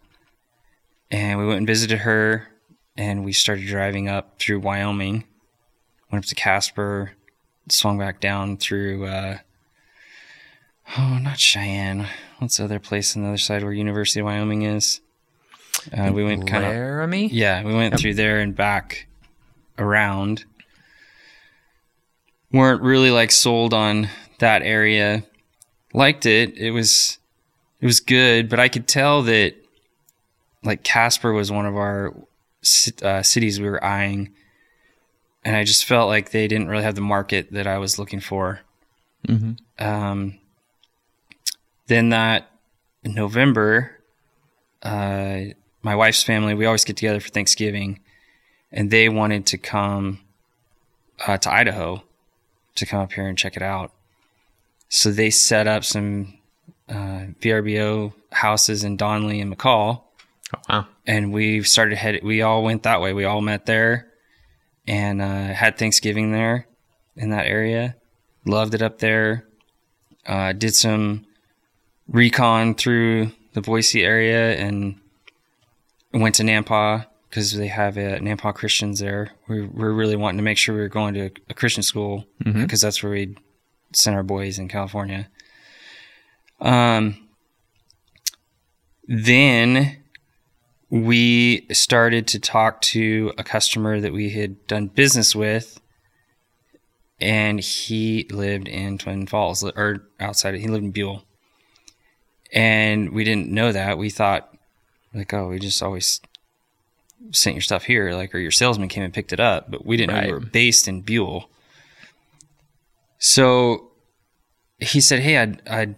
[1.10, 2.48] and we went and visited her,
[2.96, 5.24] and we started driving up through Wyoming,
[6.10, 7.12] went up to Casper,
[7.68, 9.06] swung back down through.
[9.06, 9.38] Uh,
[10.98, 12.06] oh, not Cheyenne.
[12.38, 15.00] What's the other place on the other side where University of Wyoming is?
[15.96, 17.28] Uh, we went kind of Laramie?
[17.28, 19.06] yeah, we went through there and back
[19.78, 20.44] around.
[22.52, 24.08] Weren't really like sold on
[24.38, 25.24] that area.
[25.92, 26.56] Liked it.
[26.56, 27.18] It was
[27.80, 29.54] it was good, but I could tell that
[30.62, 32.14] like Casper was one of our
[33.02, 34.32] uh, cities we were eyeing,
[35.44, 38.20] and I just felt like they didn't really have the market that I was looking
[38.20, 38.60] for.
[39.78, 40.38] Um,
[41.86, 42.50] then that
[43.02, 43.92] in November,
[44.82, 45.40] uh,
[45.82, 48.00] my wife's family, we always get together for Thanksgiving,
[48.70, 50.20] and they wanted to come
[51.26, 52.02] uh, to Idaho
[52.80, 53.92] to come up here and check it out.
[54.88, 56.34] So they set up some
[56.88, 60.02] uh, VRBO houses in Donnelly and McCall,
[60.52, 60.86] Oh, wow.
[61.06, 62.20] and we started head.
[62.24, 63.12] We all went that way.
[63.12, 64.08] We all met there
[64.88, 66.66] and uh, had Thanksgiving there
[67.16, 67.94] in that area.
[68.44, 69.46] Loved it up there.
[70.26, 71.24] Uh, did some
[72.08, 74.98] recon through the Boise area and
[76.12, 79.30] went to Nampa because they have uh, Nampa Christians there.
[79.48, 82.26] We we're really wanting to make sure we were going to a Christian school
[82.60, 83.36] because that's where we
[83.92, 85.28] sent our boys in California.
[86.60, 87.28] Um,
[89.06, 89.98] then
[90.90, 95.80] we started to talk to a customer that we had done business with,
[97.20, 100.56] and he lived in Twin Falls or outside.
[100.56, 101.22] Of he lived in Buhl,
[102.52, 103.98] and we didn't know that.
[103.98, 104.52] We thought,
[105.14, 106.20] like, oh, we just always
[107.32, 109.96] sent your stuff here, like, or your salesman came and picked it up, but we
[109.96, 111.48] didn't know you were based in Buhl.
[113.18, 113.90] So
[114.78, 115.94] he said, "Hey, I'd, I'd,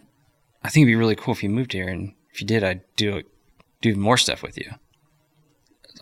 [0.63, 2.83] I think it'd be really cool if you moved here, and if you did, I'd
[2.97, 3.23] do
[3.81, 4.71] do more stuff with you."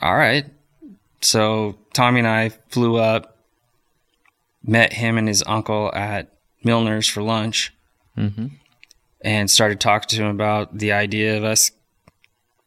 [0.00, 0.46] All right.
[1.20, 3.36] So Tommy and I flew up,
[4.62, 6.32] met him and his uncle at
[6.64, 7.72] Milner's for lunch,
[8.16, 8.46] Mm-hmm.
[9.22, 11.70] and started talking to him about the idea of us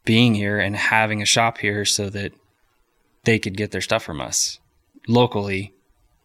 [0.04, 2.32] being here and having a shop here so that
[3.24, 4.58] they could get their stuff from us
[5.08, 5.72] locally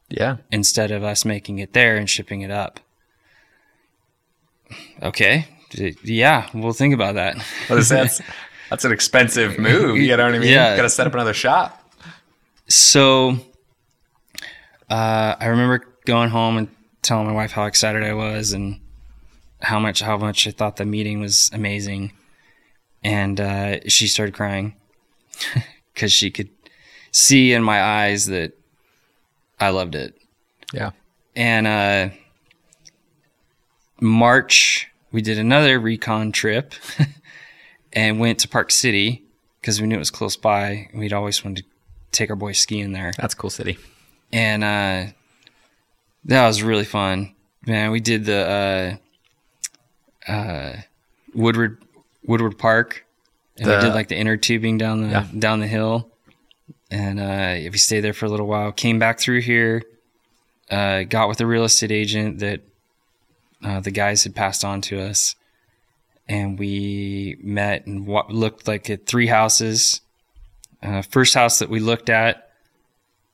[0.10, 0.38] Yeah.
[0.52, 2.80] instead of us making it there and shipping it up.
[5.02, 5.48] Okay.
[6.04, 7.36] Yeah, we'll think about that.
[7.70, 8.22] Well, that's
[8.70, 9.98] that's an expensive move.
[9.98, 10.50] You know what I mean?
[10.50, 10.76] Yeah.
[10.76, 11.76] Got to set up another shop.
[12.68, 13.38] so
[14.90, 16.68] uh, I remember going home and
[17.02, 18.80] telling my wife how excited I was and
[19.62, 22.12] how much how much I thought the meeting was amazing,
[23.04, 24.74] and uh, she started crying
[25.94, 26.50] because she could
[27.12, 28.54] see in my eyes that
[29.60, 30.16] I loved it.
[30.74, 30.92] Yeah.
[31.36, 32.10] And uh,
[34.02, 36.74] March, we did another recon trip
[37.94, 39.24] and went to Park City
[39.60, 40.90] because we knew it was close by.
[40.94, 41.70] We'd always wanted to
[42.12, 43.12] take our boys skiing there.
[43.18, 43.78] That's a cool city.
[44.32, 45.06] And uh,
[46.26, 47.36] that was really fun.
[47.66, 48.98] Man, we did the
[50.28, 50.76] uh, uh,
[51.34, 51.84] Woodward
[52.26, 53.06] Woodward Park,
[53.58, 55.28] and we did like the inner tubing down the Yeah.
[55.38, 56.09] down the hill.
[56.92, 58.72] And uh, if we stayed there for a little while.
[58.72, 59.84] Came back through here,
[60.72, 62.62] uh, got with a real estate agent that
[63.64, 65.36] uh, the guys had passed on to us,
[66.28, 70.02] and we met and wa- looked like at three houses.
[70.82, 72.50] Uh, first house that we looked at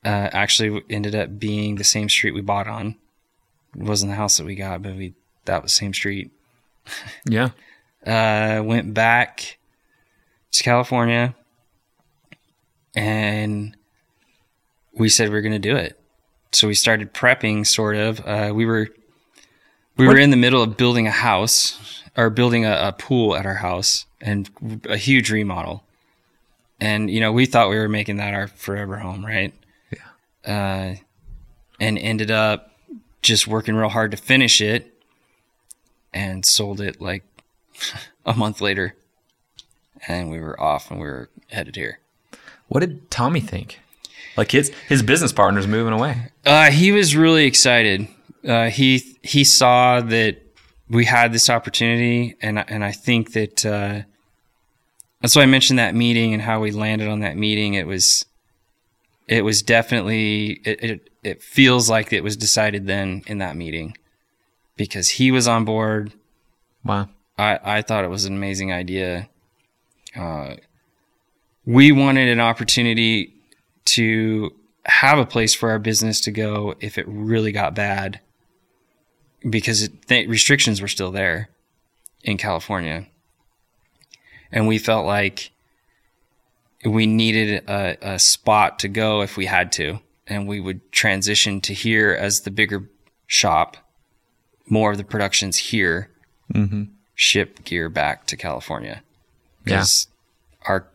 [0.04, 2.96] uh, actually ended up being the same street we bought on.
[3.76, 5.14] It wasn't the house that we got, but we
[5.44, 6.30] that was the same street.
[7.28, 7.50] Yeah.
[8.06, 9.58] Uh, went back
[10.52, 11.34] to California,
[12.96, 13.76] and
[14.94, 16.00] we said we are going to do it.
[16.52, 18.26] So we started prepping, sort of.
[18.26, 18.88] Uh, we were
[19.96, 23.46] we were in the middle of building a house or building a, a pool at
[23.46, 24.50] our house and
[24.88, 25.84] a huge remodel.
[26.80, 29.54] And you know, we thought we were making that our forever home, right?
[29.92, 30.94] Yeah.
[30.94, 30.94] Uh,
[31.78, 32.72] and ended up
[33.20, 34.94] just working real hard to finish it,
[36.14, 37.24] and sold it like
[38.26, 38.94] a month later.
[40.08, 41.98] And we were off, and we were headed here.
[42.68, 43.80] What did Tommy think?
[44.36, 46.30] Like his his business partner's moving away.
[46.44, 48.08] Uh, he was really excited.
[48.46, 50.42] Uh, he he saw that
[50.88, 54.02] we had this opportunity, and and I think that uh,
[55.22, 57.74] that's why I mentioned that meeting and how we landed on that meeting.
[57.74, 58.26] It was
[59.26, 63.96] it was definitely it it, it feels like it was decided then in that meeting
[64.76, 66.12] because he was on board.
[66.84, 67.08] Wow.
[67.38, 69.28] I, I thought it was an amazing idea.
[70.14, 70.54] Uh,
[71.66, 73.34] we wanted an opportunity
[73.86, 74.52] to
[74.84, 78.20] have a place for our business to go if it really got bad
[79.48, 81.48] because it, the restrictions were still there
[82.22, 83.06] in California.
[84.52, 85.50] And we felt like
[86.84, 89.98] we needed a, a spot to go if we had to.
[90.28, 92.88] And we would transition to here as the bigger
[93.26, 93.76] shop,
[94.68, 96.10] more of the productions here
[96.54, 96.84] Mm-hmm.
[97.16, 99.02] ship gear back to California Yeah.
[99.64, 100.06] because
[100.64, 100.86] our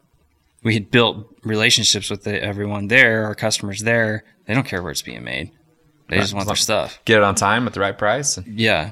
[0.63, 4.23] we had built relationships with the, everyone there, our customers there.
[4.45, 5.51] They don't care where it's being made;
[6.09, 6.99] they just want their stuff.
[7.05, 8.37] Get it on time at the right price.
[8.37, 8.91] And, Yeah.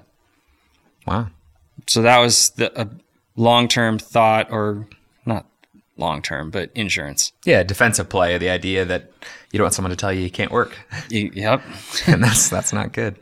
[1.05, 1.27] wow.
[1.88, 2.89] So that was the a
[3.36, 4.88] long term thought, or
[5.25, 5.45] not
[5.97, 7.34] long term, but insurance.
[7.45, 8.38] Yeah, defensive play.
[8.38, 9.12] The idea that
[9.51, 10.77] you don't want someone to tell you you can't work,
[11.10, 11.62] Yep.
[12.08, 13.17] and that's that's not good.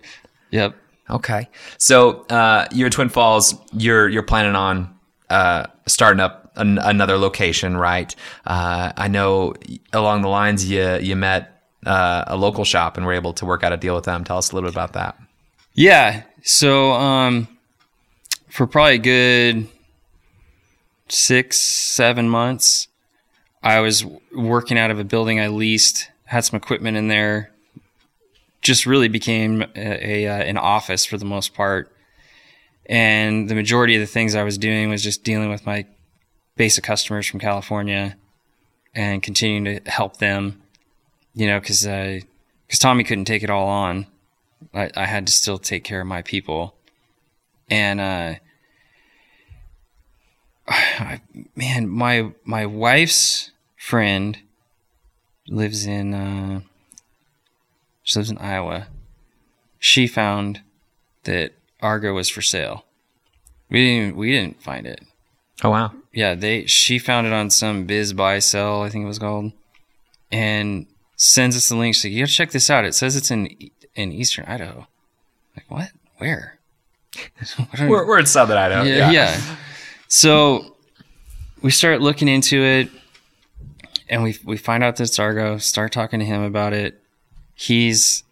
[0.52, 0.76] Yep.
[1.10, 1.48] Okay.
[1.78, 3.56] So uh, you're at Twin Falls.
[3.74, 4.94] You're you're planning on
[5.30, 8.16] uh, starting up an, another location, right?
[8.46, 9.54] Uh, I know
[9.94, 13.64] along the lines you you met uh, a local shop and were able to work
[13.64, 14.24] out a deal with them.
[14.24, 15.18] Tell us a little bit about that.
[15.74, 16.24] Yeah.
[16.44, 17.48] So um,
[18.50, 19.68] for probably a good
[21.10, 22.88] six, seven months,
[23.64, 27.52] I was working out of a building I leased, had some equipment in there,
[28.62, 31.94] just really became a, a uh, an office for the most part.
[32.88, 35.86] And the majority of the things I was doing was just dealing with my
[36.56, 38.18] basic customers from California
[38.96, 40.62] and continuing to help them,
[41.36, 44.08] you know, because because Tommy couldn't take it all on.
[44.74, 46.76] I, I had to still take care of my people.
[47.70, 48.36] And uh,
[51.56, 54.40] man, my my wife's friend
[55.48, 56.62] lives in uh,
[58.04, 58.88] she lives in Iowa.
[59.80, 60.62] She found
[61.24, 62.86] that Argo was for sale.
[63.70, 65.02] We didn't we didn't find it.
[65.64, 65.92] Oh wow.
[66.14, 69.52] Yeah, they she found it on some BizBuySell, I think it was called,
[70.32, 71.96] and sends us the link.
[71.96, 72.86] She's like, "You gotta check this out.
[72.86, 73.56] It says it's in
[73.96, 74.88] in Eastern Idaho."
[75.56, 75.92] Like what?
[76.18, 76.54] Where?
[77.58, 78.84] What We're, we're in Southern Idaho.
[78.84, 79.42] yeah, yeah.
[80.08, 80.76] So
[81.62, 82.90] we start looking into it,
[84.10, 85.58] and we we find out that it's Argo.
[85.58, 87.02] Start talking to him about it.
[87.56, 88.24] He's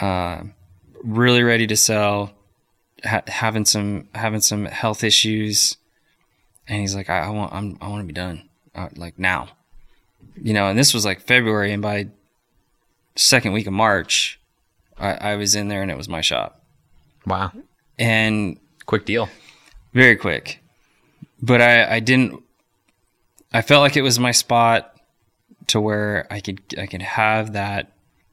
[0.00, 0.42] uh,
[1.02, 2.32] really ready to sell,
[3.04, 5.76] ha- having some having some health issues,
[6.68, 9.48] and he's like, I, I want I'm, I want to be done, uh, like now,
[10.40, 10.68] you know.
[10.68, 12.08] And this was like February, and by
[13.16, 14.40] second week of March,
[14.98, 16.62] I, I was in there, and it was my shop,
[17.26, 17.52] Wow.
[17.98, 19.28] and Quick deal.
[19.92, 20.60] very quick.
[21.42, 22.42] But I, I didn't.
[23.52, 24.90] I felt like it was my spot
[25.68, 27.92] to where I could I could have that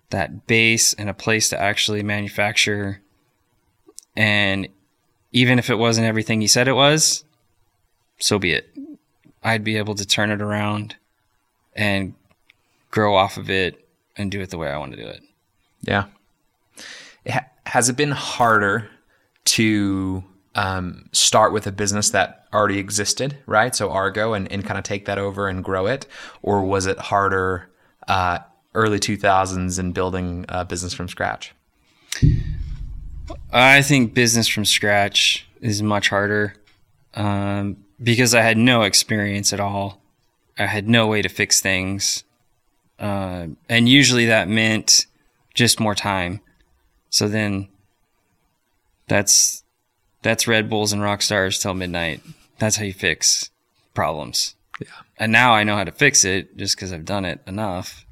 [0.10, 3.02] that base and a place to actually manufacture.
[4.16, 4.68] And
[5.32, 7.24] even if it wasn't everything he said it was,
[8.20, 8.70] so be it.
[9.44, 10.96] I'd be able to turn it around
[11.76, 12.14] and
[12.92, 13.88] grow off of it
[14.18, 15.24] and do it the way I want to do it.
[15.82, 16.06] Yeah.
[17.28, 18.90] Ha- has it been harder
[19.46, 20.24] to
[20.56, 23.76] um, start with a business that already existed, right?
[23.76, 26.06] So Argo and, and kind of take that over and grow it?
[26.42, 27.70] Or was it harder
[28.08, 28.40] uh,
[28.74, 31.54] early 2000s and building a business from scratch?
[33.52, 36.56] I think business from scratch is much harder
[37.14, 40.02] um, because I had no experience at all.
[40.58, 42.24] I had no way to fix things.
[43.00, 45.06] Uh, and usually that meant
[45.54, 46.40] just more time.
[47.10, 47.68] So then
[49.08, 49.64] that's
[50.22, 52.22] that's Red Bulls and rock stars till midnight.
[52.60, 53.50] That's how you fix
[53.94, 54.56] problems.
[54.80, 54.88] Yeah.
[55.18, 58.06] And now I know how to fix it just because I've done it enough.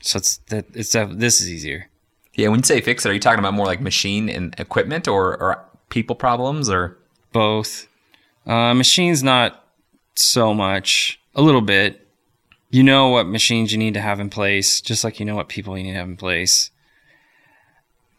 [0.00, 1.88] So it's that it's this is easier.
[2.34, 5.06] Yeah, when you say fix it, are you talking about more like machine and equipment
[5.06, 6.98] or, or people problems or?
[7.34, 7.88] both.
[8.46, 9.62] Uh, machines, not
[10.14, 11.20] so much.
[11.34, 12.08] A little bit.
[12.70, 15.48] You know what machines you need to have in place, just like you know what
[15.48, 16.70] people you need to have in place.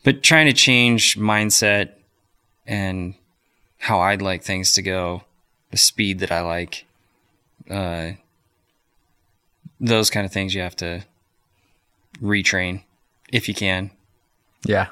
[0.04, 1.94] But trying to change mindset
[2.68, 3.16] and
[3.80, 5.24] how I'd like things to go,
[5.72, 6.86] the speed that I like,
[7.70, 8.12] uh,
[9.80, 11.06] those kind of things you have to
[12.22, 12.84] retrain
[13.32, 13.92] if you can.
[14.66, 14.88] Yeah.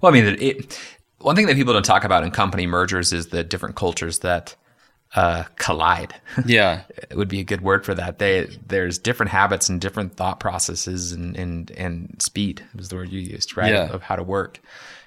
[0.00, 0.80] Well, I mean, it, it,
[1.18, 4.54] one thing that people don't talk about in company mergers is the different cultures that
[5.14, 6.14] uh, collide.
[6.46, 6.82] Yeah.
[7.10, 8.18] it would be a good word for that.
[8.18, 13.10] They there's different habits and different thought processes and and and speed was the word
[13.10, 13.72] you used, right?
[13.72, 13.88] Yeah.
[13.90, 14.60] Of how to work.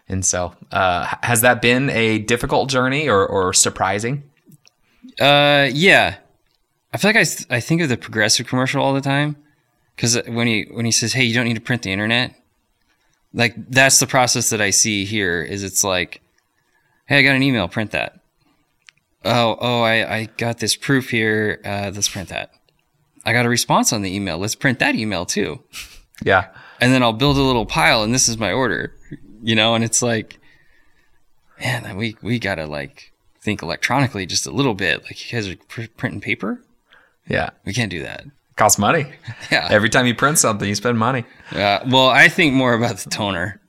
[0.08, 4.24] And so, uh, has that been a difficult journey or, or surprising?
[5.20, 6.16] Uh, yeah.
[6.92, 9.36] I feel like I, I think of the progressive commercial all the time
[9.96, 12.34] because when he when he says, "Hey, you don't need to print the internet,"
[13.34, 15.42] like that's the process that I see here.
[15.42, 16.22] Is it's like,
[17.06, 18.20] "Hey, I got an email, print that."
[19.26, 21.62] Oh, oh, I I got this proof here.
[21.64, 22.52] Uh, let's print that.
[23.26, 24.38] I got a response on the email.
[24.38, 25.64] Let's print that email too.
[26.24, 26.48] Yeah.
[26.82, 28.94] And then I'll build a little pile, and this is my order.
[29.42, 30.40] You know, and it's like,
[31.60, 33.12] man, we we gotta like
[33.42, 35.04] think electronically just a little bit.
[35.04, 36.64] Like you guys are pr- printing paper.
[37.28, 37.52] Yeah.
[37.66, 38.26] We can't do that.
[38.60, 39.06] Costs money.
[39.52, 39.68] Yeah.
[39.72, 41.24] Every time you print something, you spend money.
[41.52, 43.60] Uh, well, I think more about the toner.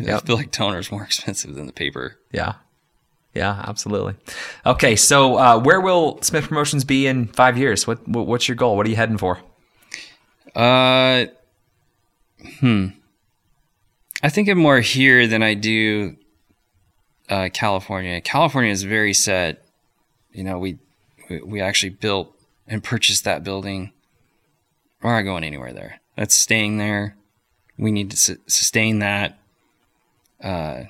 [0.00, 2.16] I feel like toner is more expensive than the paper.
[2.32, 2.54] Yeah.
[3.34, 4.14] Yeah, absolutely.
[4.64, 7.86] Okay, so uh, where will Smith Promotions be in five years?
[7.86, 8.76] What, what what's your goal?
[8.78, 9.40] What are you heading for?
[10.54, 11.26] Uh,
[12.60, 12.86] hmm.
[14.22, 16.16] I think I'm more here than I do
[17.28, 18.22] uh, California.
[18.22, 19.62] California is very set.
[20.32, 20.78] You know, we
[21.28, 22.32] we- we actually built
[22.66, 23.92] and purchased that building.
[25.02, 26.00] We're not going anywhere there.
[26.16, 27.16] That's staying there.
[27.78, 29.38] We need to su- sustain that,
[30.42, 30.84] uh,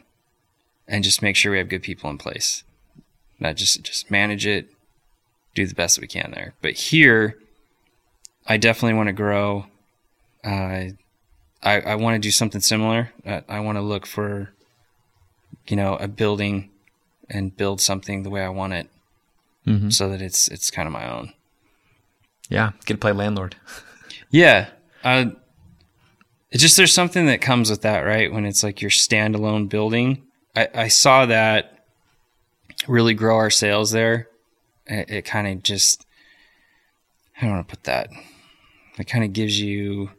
[0.86, 2.62] and just make sure we have good people in place.
[3.40, 4.68] Not just just manage it,
[5.54, 6.54] do the best that we can there.
[6.62, 7.36] But here,
[8.46, 9.66] I definitely want to grow.
[10.44, 10.90] Uh,
[11.62, 13.10] I I want to do something similar.
[13.26, 14.50] Uh, I want to look for,
[15.66, 16.70] you know, a building,
[17.28, 18.88] and build something the way I want it,
[19.66, 19.92] Mhm.
[19.92, 21.32] so that it's it's kind of my own.
[22.48, 23.56] Yeah, get to play landlord.
[24.30, 24.68] Yeah.
[25.04, 25.26] Uh,
[26.50, 28.32] it's just there's something that comes with that, right?
[28.32, 30.22] When it's like your standalone building.
[30.54, 31.84] I, I saw that
[32.88, 34.28] really grow our sales there.
[34.86, 36.06] It, it kind of just,
[37.36, 38.08] I don't want to put that.
[38.98, 40.10] It kind of gives you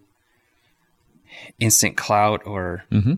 [1.60, 3.14] instant clout or, Mm-hmm.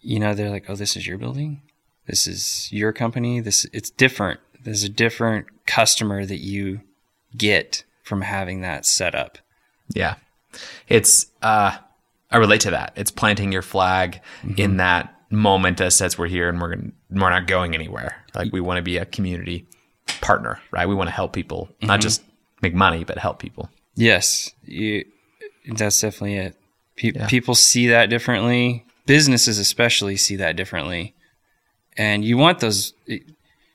[0.00, 1.62] you know, they're like, oh, this is your building?
[2.06, 3.40] This is your company?
[3.40, 4.40] This It's different.
[4.62, 6.80] There's a different customer that you
[7.36, 9.38] get from having that set up.
[9.94, 10.16] Yeah.
[10.88, 11.76] It's uh
[12.30, 12.92] I relate to that.
[12.96, 14.60] It's planting your flag Mm-hmm.
[14.60, 18.22] in that moment that says we're here and we're gonna, we're not going anywhere.
[18.34, 19.66] Like we want to be a community
[20.20, 20.86] partner, right?
[20.88, 21.86] We want to help people, Mm-hmm.
[21.86, 22.22] not just
[22.62, 23.70] make money, but help people.
[23.96, 25.04] Yes, you,
[25.76, 26.56] that's definitely it.
[26.96, 27.26] Pe- Yeah.
[27.28, 28.84] People see that differently.
[29.06, 31.14] Businesses especially see that differently,
[31.96, 32.94] and you want those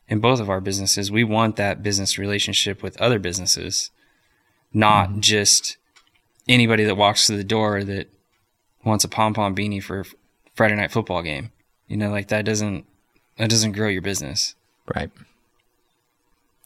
[0.08, 1.12] in both of our businesses.
[1.12, 3.92] We want that business relationship with other businesses,
[4.74, 5.20] not Mm-hmm.
[5.22, 5.78] just
[6.50, 8.10] anybody that walks through the door that
[8.84, 10.06] wants a pom pom beanie for a
[10.56, 11.52] Friday night football game.
[11.88, 12.86] You know, like that doesn't
[13.38, 14.56] that doesn't grow your business.
[14.94, 15.12] Right.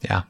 [0.01, 0.23] Yeah.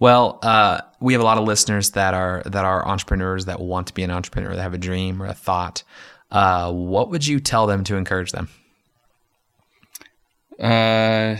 [0.00, 3.88] Well, uh, we have a lot of listeners that are that are entrepreneurs that want
[3.88, 5.82] to be an entrepreneur, that have a dream or a thought.
[6.30, 8.48] Uh, what would you tell them to encourage them?
[10.58, 11.36] Uh,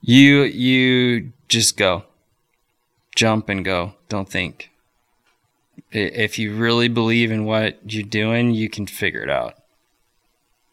[0.00, 2.04] you you just go,
[3.14, 3.94] jump and go.
[4.08, 4.70] Don't think.
[5.90, 9.54] If you really believe in what you're doing, you can figure it out.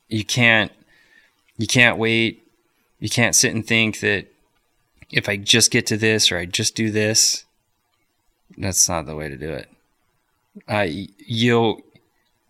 [0.07, 0.71] You can't.
[1.57, 2.47] You can't wait.
[2.99, 4.27] You can't sit and think that
[5.11, 7.45] if I just get to this or I just do this,
[8.57, 9.69] that's not the way to do it.
[10.67, 10.87] Uh,
[11.17, 11.81] you'll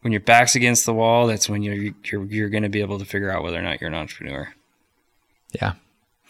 [0.02, 3.00] when your back's against the wall, that's when you're you're you're going to be able
[3.00, 4.54] to figure out whether or not you're an entrepreneur.
[5.52, 5.74] Yeah.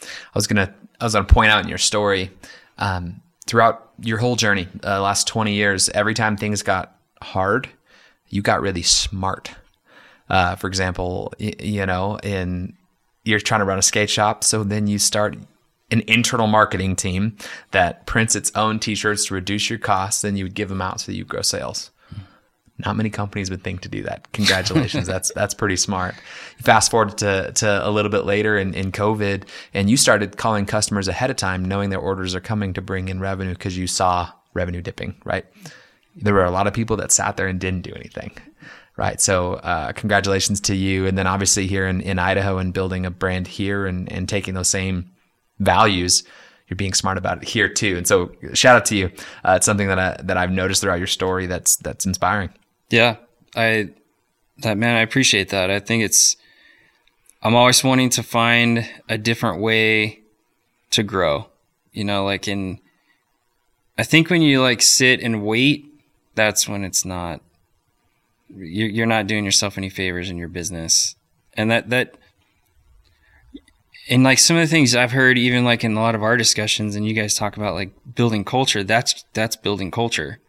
[0.03, 2.31] I was gonna I was gonna point out in your story,
[2.77, 3.21] um,
[3.51, 7.67] throughout your whole journey, uh, last twenty years, every time things got hard,
[8.29, 9.51] you got really smart.
[10.29, 12.77] Uh, for example, y- you know, in
[13.25, 15.35] you're trying to run a skate shop, so then you start
[15.91, 17.35] an internal marketing team
[17.71, 21.01] that prints its own T-shirts to reduce your costs, and you would give them out
[21.01, 21.90] so that you grow sales.
[22.85, 24.31] Not many companies would think to do that.
[24.33, 26.15] Congratulations, that's that's pretty smart.
[26.59, 30.65] Fast forward to, to a little bit later in, in COVID, and you started calling
[30.65, 33.87] customers ahead of time, knowing their orders are coming to bring in revenue because you
[33.87, 35.15] saw revenue dipping.
[35.23, 35.45] Right?
[36.15, 38.33] There were a lot of people that sat there and didn't do anything.
[38.97, 39.21] Right.
[39.21, 41.07] So, uh, congratulations to you.
[41.07, 44.53] And then obviously here in, in Idaho and building a brand here and, and taking
[44.53, 45.11] those same
[45.59, 46.23] values,
[46.67, 47.97] you're being smart about it here too.
[47.97, 49.11] And so shout out to you.
[49.43, 51.45] Uh, it's something that I, that I've noticed throughout your story.
[51.45, 52.49] That's, that's inspiring.
[52.91, 53.15] Yeah,
[53.55, 53.89] I
[54.59, 55.71] that man, I appreciate that.
[55.71, 56.35] I think it's
[57.41, 60.19] I'm always wanting to find a different way
[60.91, 61.47] to grow.
[61.93, 62.79] You know, like in
[63.97, 65.85] I think when you like sit and wait,
[66.35, 67.41] that's when it's not
[68.53, 71.15] you're not doing yourself any favors in your business.
[71.53, 72.15] And that that
[74.09, 76.35] and like some of the things I've heard even like in a lot of our
[76.35, 80.39] discussions and you guys talk about like building culture, that's that's building culture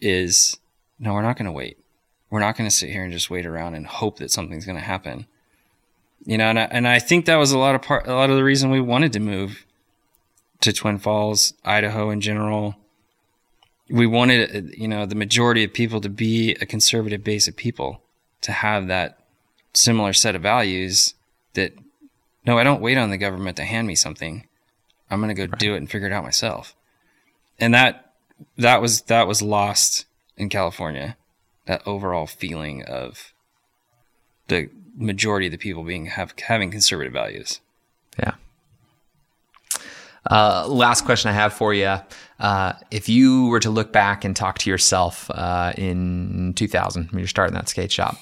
[0.00, 0.58] is
[1.00, 1.78] no, we're not going to wait.
[2.28, 4.78] We're not going to sit here and just wait around and hope that something's going
[4.78, 5.26] to happen.
[6.24, 8.30] You know, and I, and I think that was a lot of part, a lot
[8.30, 9.64] of the reason we wanted to move
[10.60, 12.76] to Twin Falls, Idaho in general.
[13.88, 18.02] We wanted, you know, the majority of people to be a conservative base of people,
[18.42, 19.18] to have that
[19.72, 21.14] similar set of values
[21.54, 21.72] that,
[22.46, 24.46] no, I don't wait on the government to hand me something.
[25.10, 26.76] I'm going to go do it and figure it out myself.
[27.58, 28.12] And that,
[28.58, 30.04] that was, that was lost
[30.40, 31.16] in California.
[31.66, 33.32] That overall feeling of
[34.48, 37.60] the majority of the people being have having conservative values.
[38.18, 38.34] Yeah.
[40.28, 41.96] Uh, last question I have for you.
[42.38, 47.18] Uh, if you were to look back and talk to yourself uh, in 2000, when
[47.20, 48.16] you're starting that skate shop,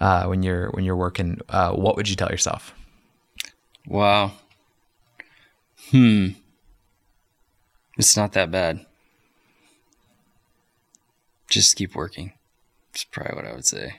[0.00, 2.74] uh, when you're when you're working, uh, what would you tell yourself?
[3.86, 4.32] Wow.
[5.90, 6.28] Hmm.
[7.96, 8.86] It's not that bad.
[11.50, 12.32] Just keep working.
[12.92, 13.96] That's probably what I would say.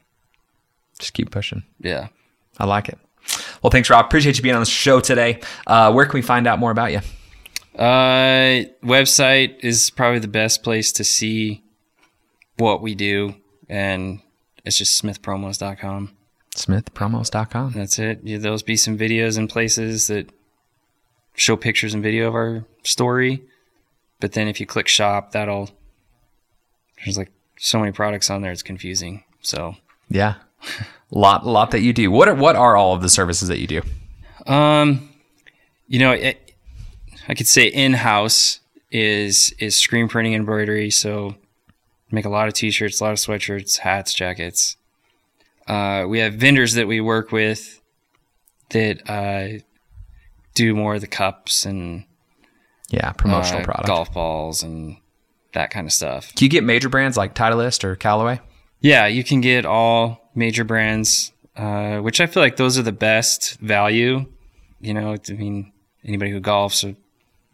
[0.98, 1.64] Just keep pushing.
[1.80, 2.08] Yeah.
[2.58, 2.98] I like it.
[3.62, 4.06] Well, thanks, Rob.
[4.06, 5.42] Appreciate you being on the show today.
[5.68, 7.00] Uh, where can we find out more about you?
[7.78, 11.64] Uh, website is probably the best place to see
[12.58, 13.36] what we do,
[13.70, 14.20] and
[14.66, 16.16] it's just smithpromos.com.
[16.56, 17.72] SmithPromos.com.
[17.74, 18.20] That's it.
[18.24, 20.30] Yeah, there'll be some videos and places that
[21.36, 23.44] show pictures and video of our story.
[24.20, 25.70] But then if you click shop, that'll
[27.04, 27.32] there's like
[27.64, 28.52] so many products on there.
[28.52, 29.24] It's confusing.
[29.42, 29.76] So,
[30.10, 30.36] Yeah,
[31.12, 32.10] A lot lot that you do.
[32.12, 33.82] What are what are all of the services that you do?
[34.48, 35.10] um,
[35.88, 36.54] you know, it,
[37.28, 38.60] I could say in house
[38.92, 40.90] is is screen printing embroidery.
[40.90, 41.36] So,
[42.12, 44.78] make a lot of t-shirts, a lot of sweatshirts, hats, jackets.
[45.68, 47.80] Uh, we have vendors that we work with
[48.70, 49.60] that uh,
[50.56, 52.06] do more of the cups and
[52.90, 53.88] Yeah, promotional uh, product.
[53.88, 54.98] golf balls and
[55.54, 56.34] that kind of stuff.
[56.36, 58.40] Do you get major brands like Titleist or Callaway?
[58.80, 62.92] Yeah, you can get all major brands, uh, which I feel like those are the
[62.92, 64.26] best value
[64.80, 65.72] You know, I mean,
[66.04, 66.96] anybody who golfs, or,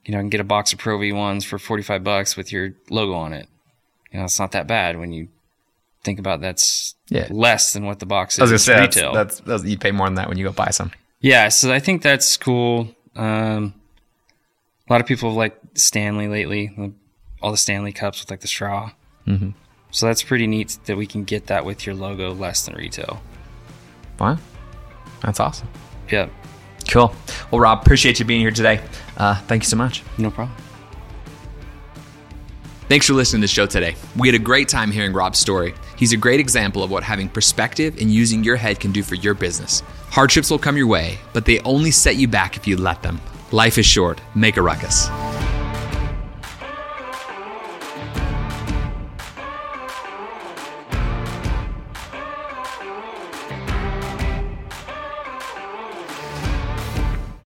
[0.05, 3.13] you know, can get a box of Pro V1s for 45 bucks with your logo
[3.15, 3.49] on it.
[4.13, 5.27] You know, it's not that bad when you
[6.05, 7.27] think about that's Yeah.
[7.29, 9.13] less than what the box is I was gonna say that's, retail.
[9.13, 10.91] that's, that's you'd pay more than that when you go buy some.
[11.19, 12.95] Yeah, so I think that's cool.
[13.17, 13.73] Um,
[14.89, 16.67] a lot of people have like Stanley lately,
[17.41, 18.91] all the Stanley cups with like the straw.
[19.25, 19.51] Mm-hmm.
[19.91, 23.21] So that's pretty neat that we can get that with your logo less than retail.
[24.19, 24.37] Wow,
[25.21, 25.67] that's awesome.
[26.09, 26.29] Yeah,
[26.89, 27.13] Cool.
[27.51, 28.81] Well, Rob, appreciate you being here today.
[29.17, 30.03] Uh, thank you so much.
[30.17, 30.55] no problem.
[32.87, 33.95] Thanks for listening to the show today.
[34.15, 35.73] We had a great time hearing Rob's story.
[35.97, 39.15] He's a great example of what having perspective and using your head can do for
[39.15, 39.81] your business.
[40.09, 43.19] Hardships will come your way, but they only set you back if you let them.
[43.51, 44.21] Life is short.
[44.35, 45.09] Make a ruckus.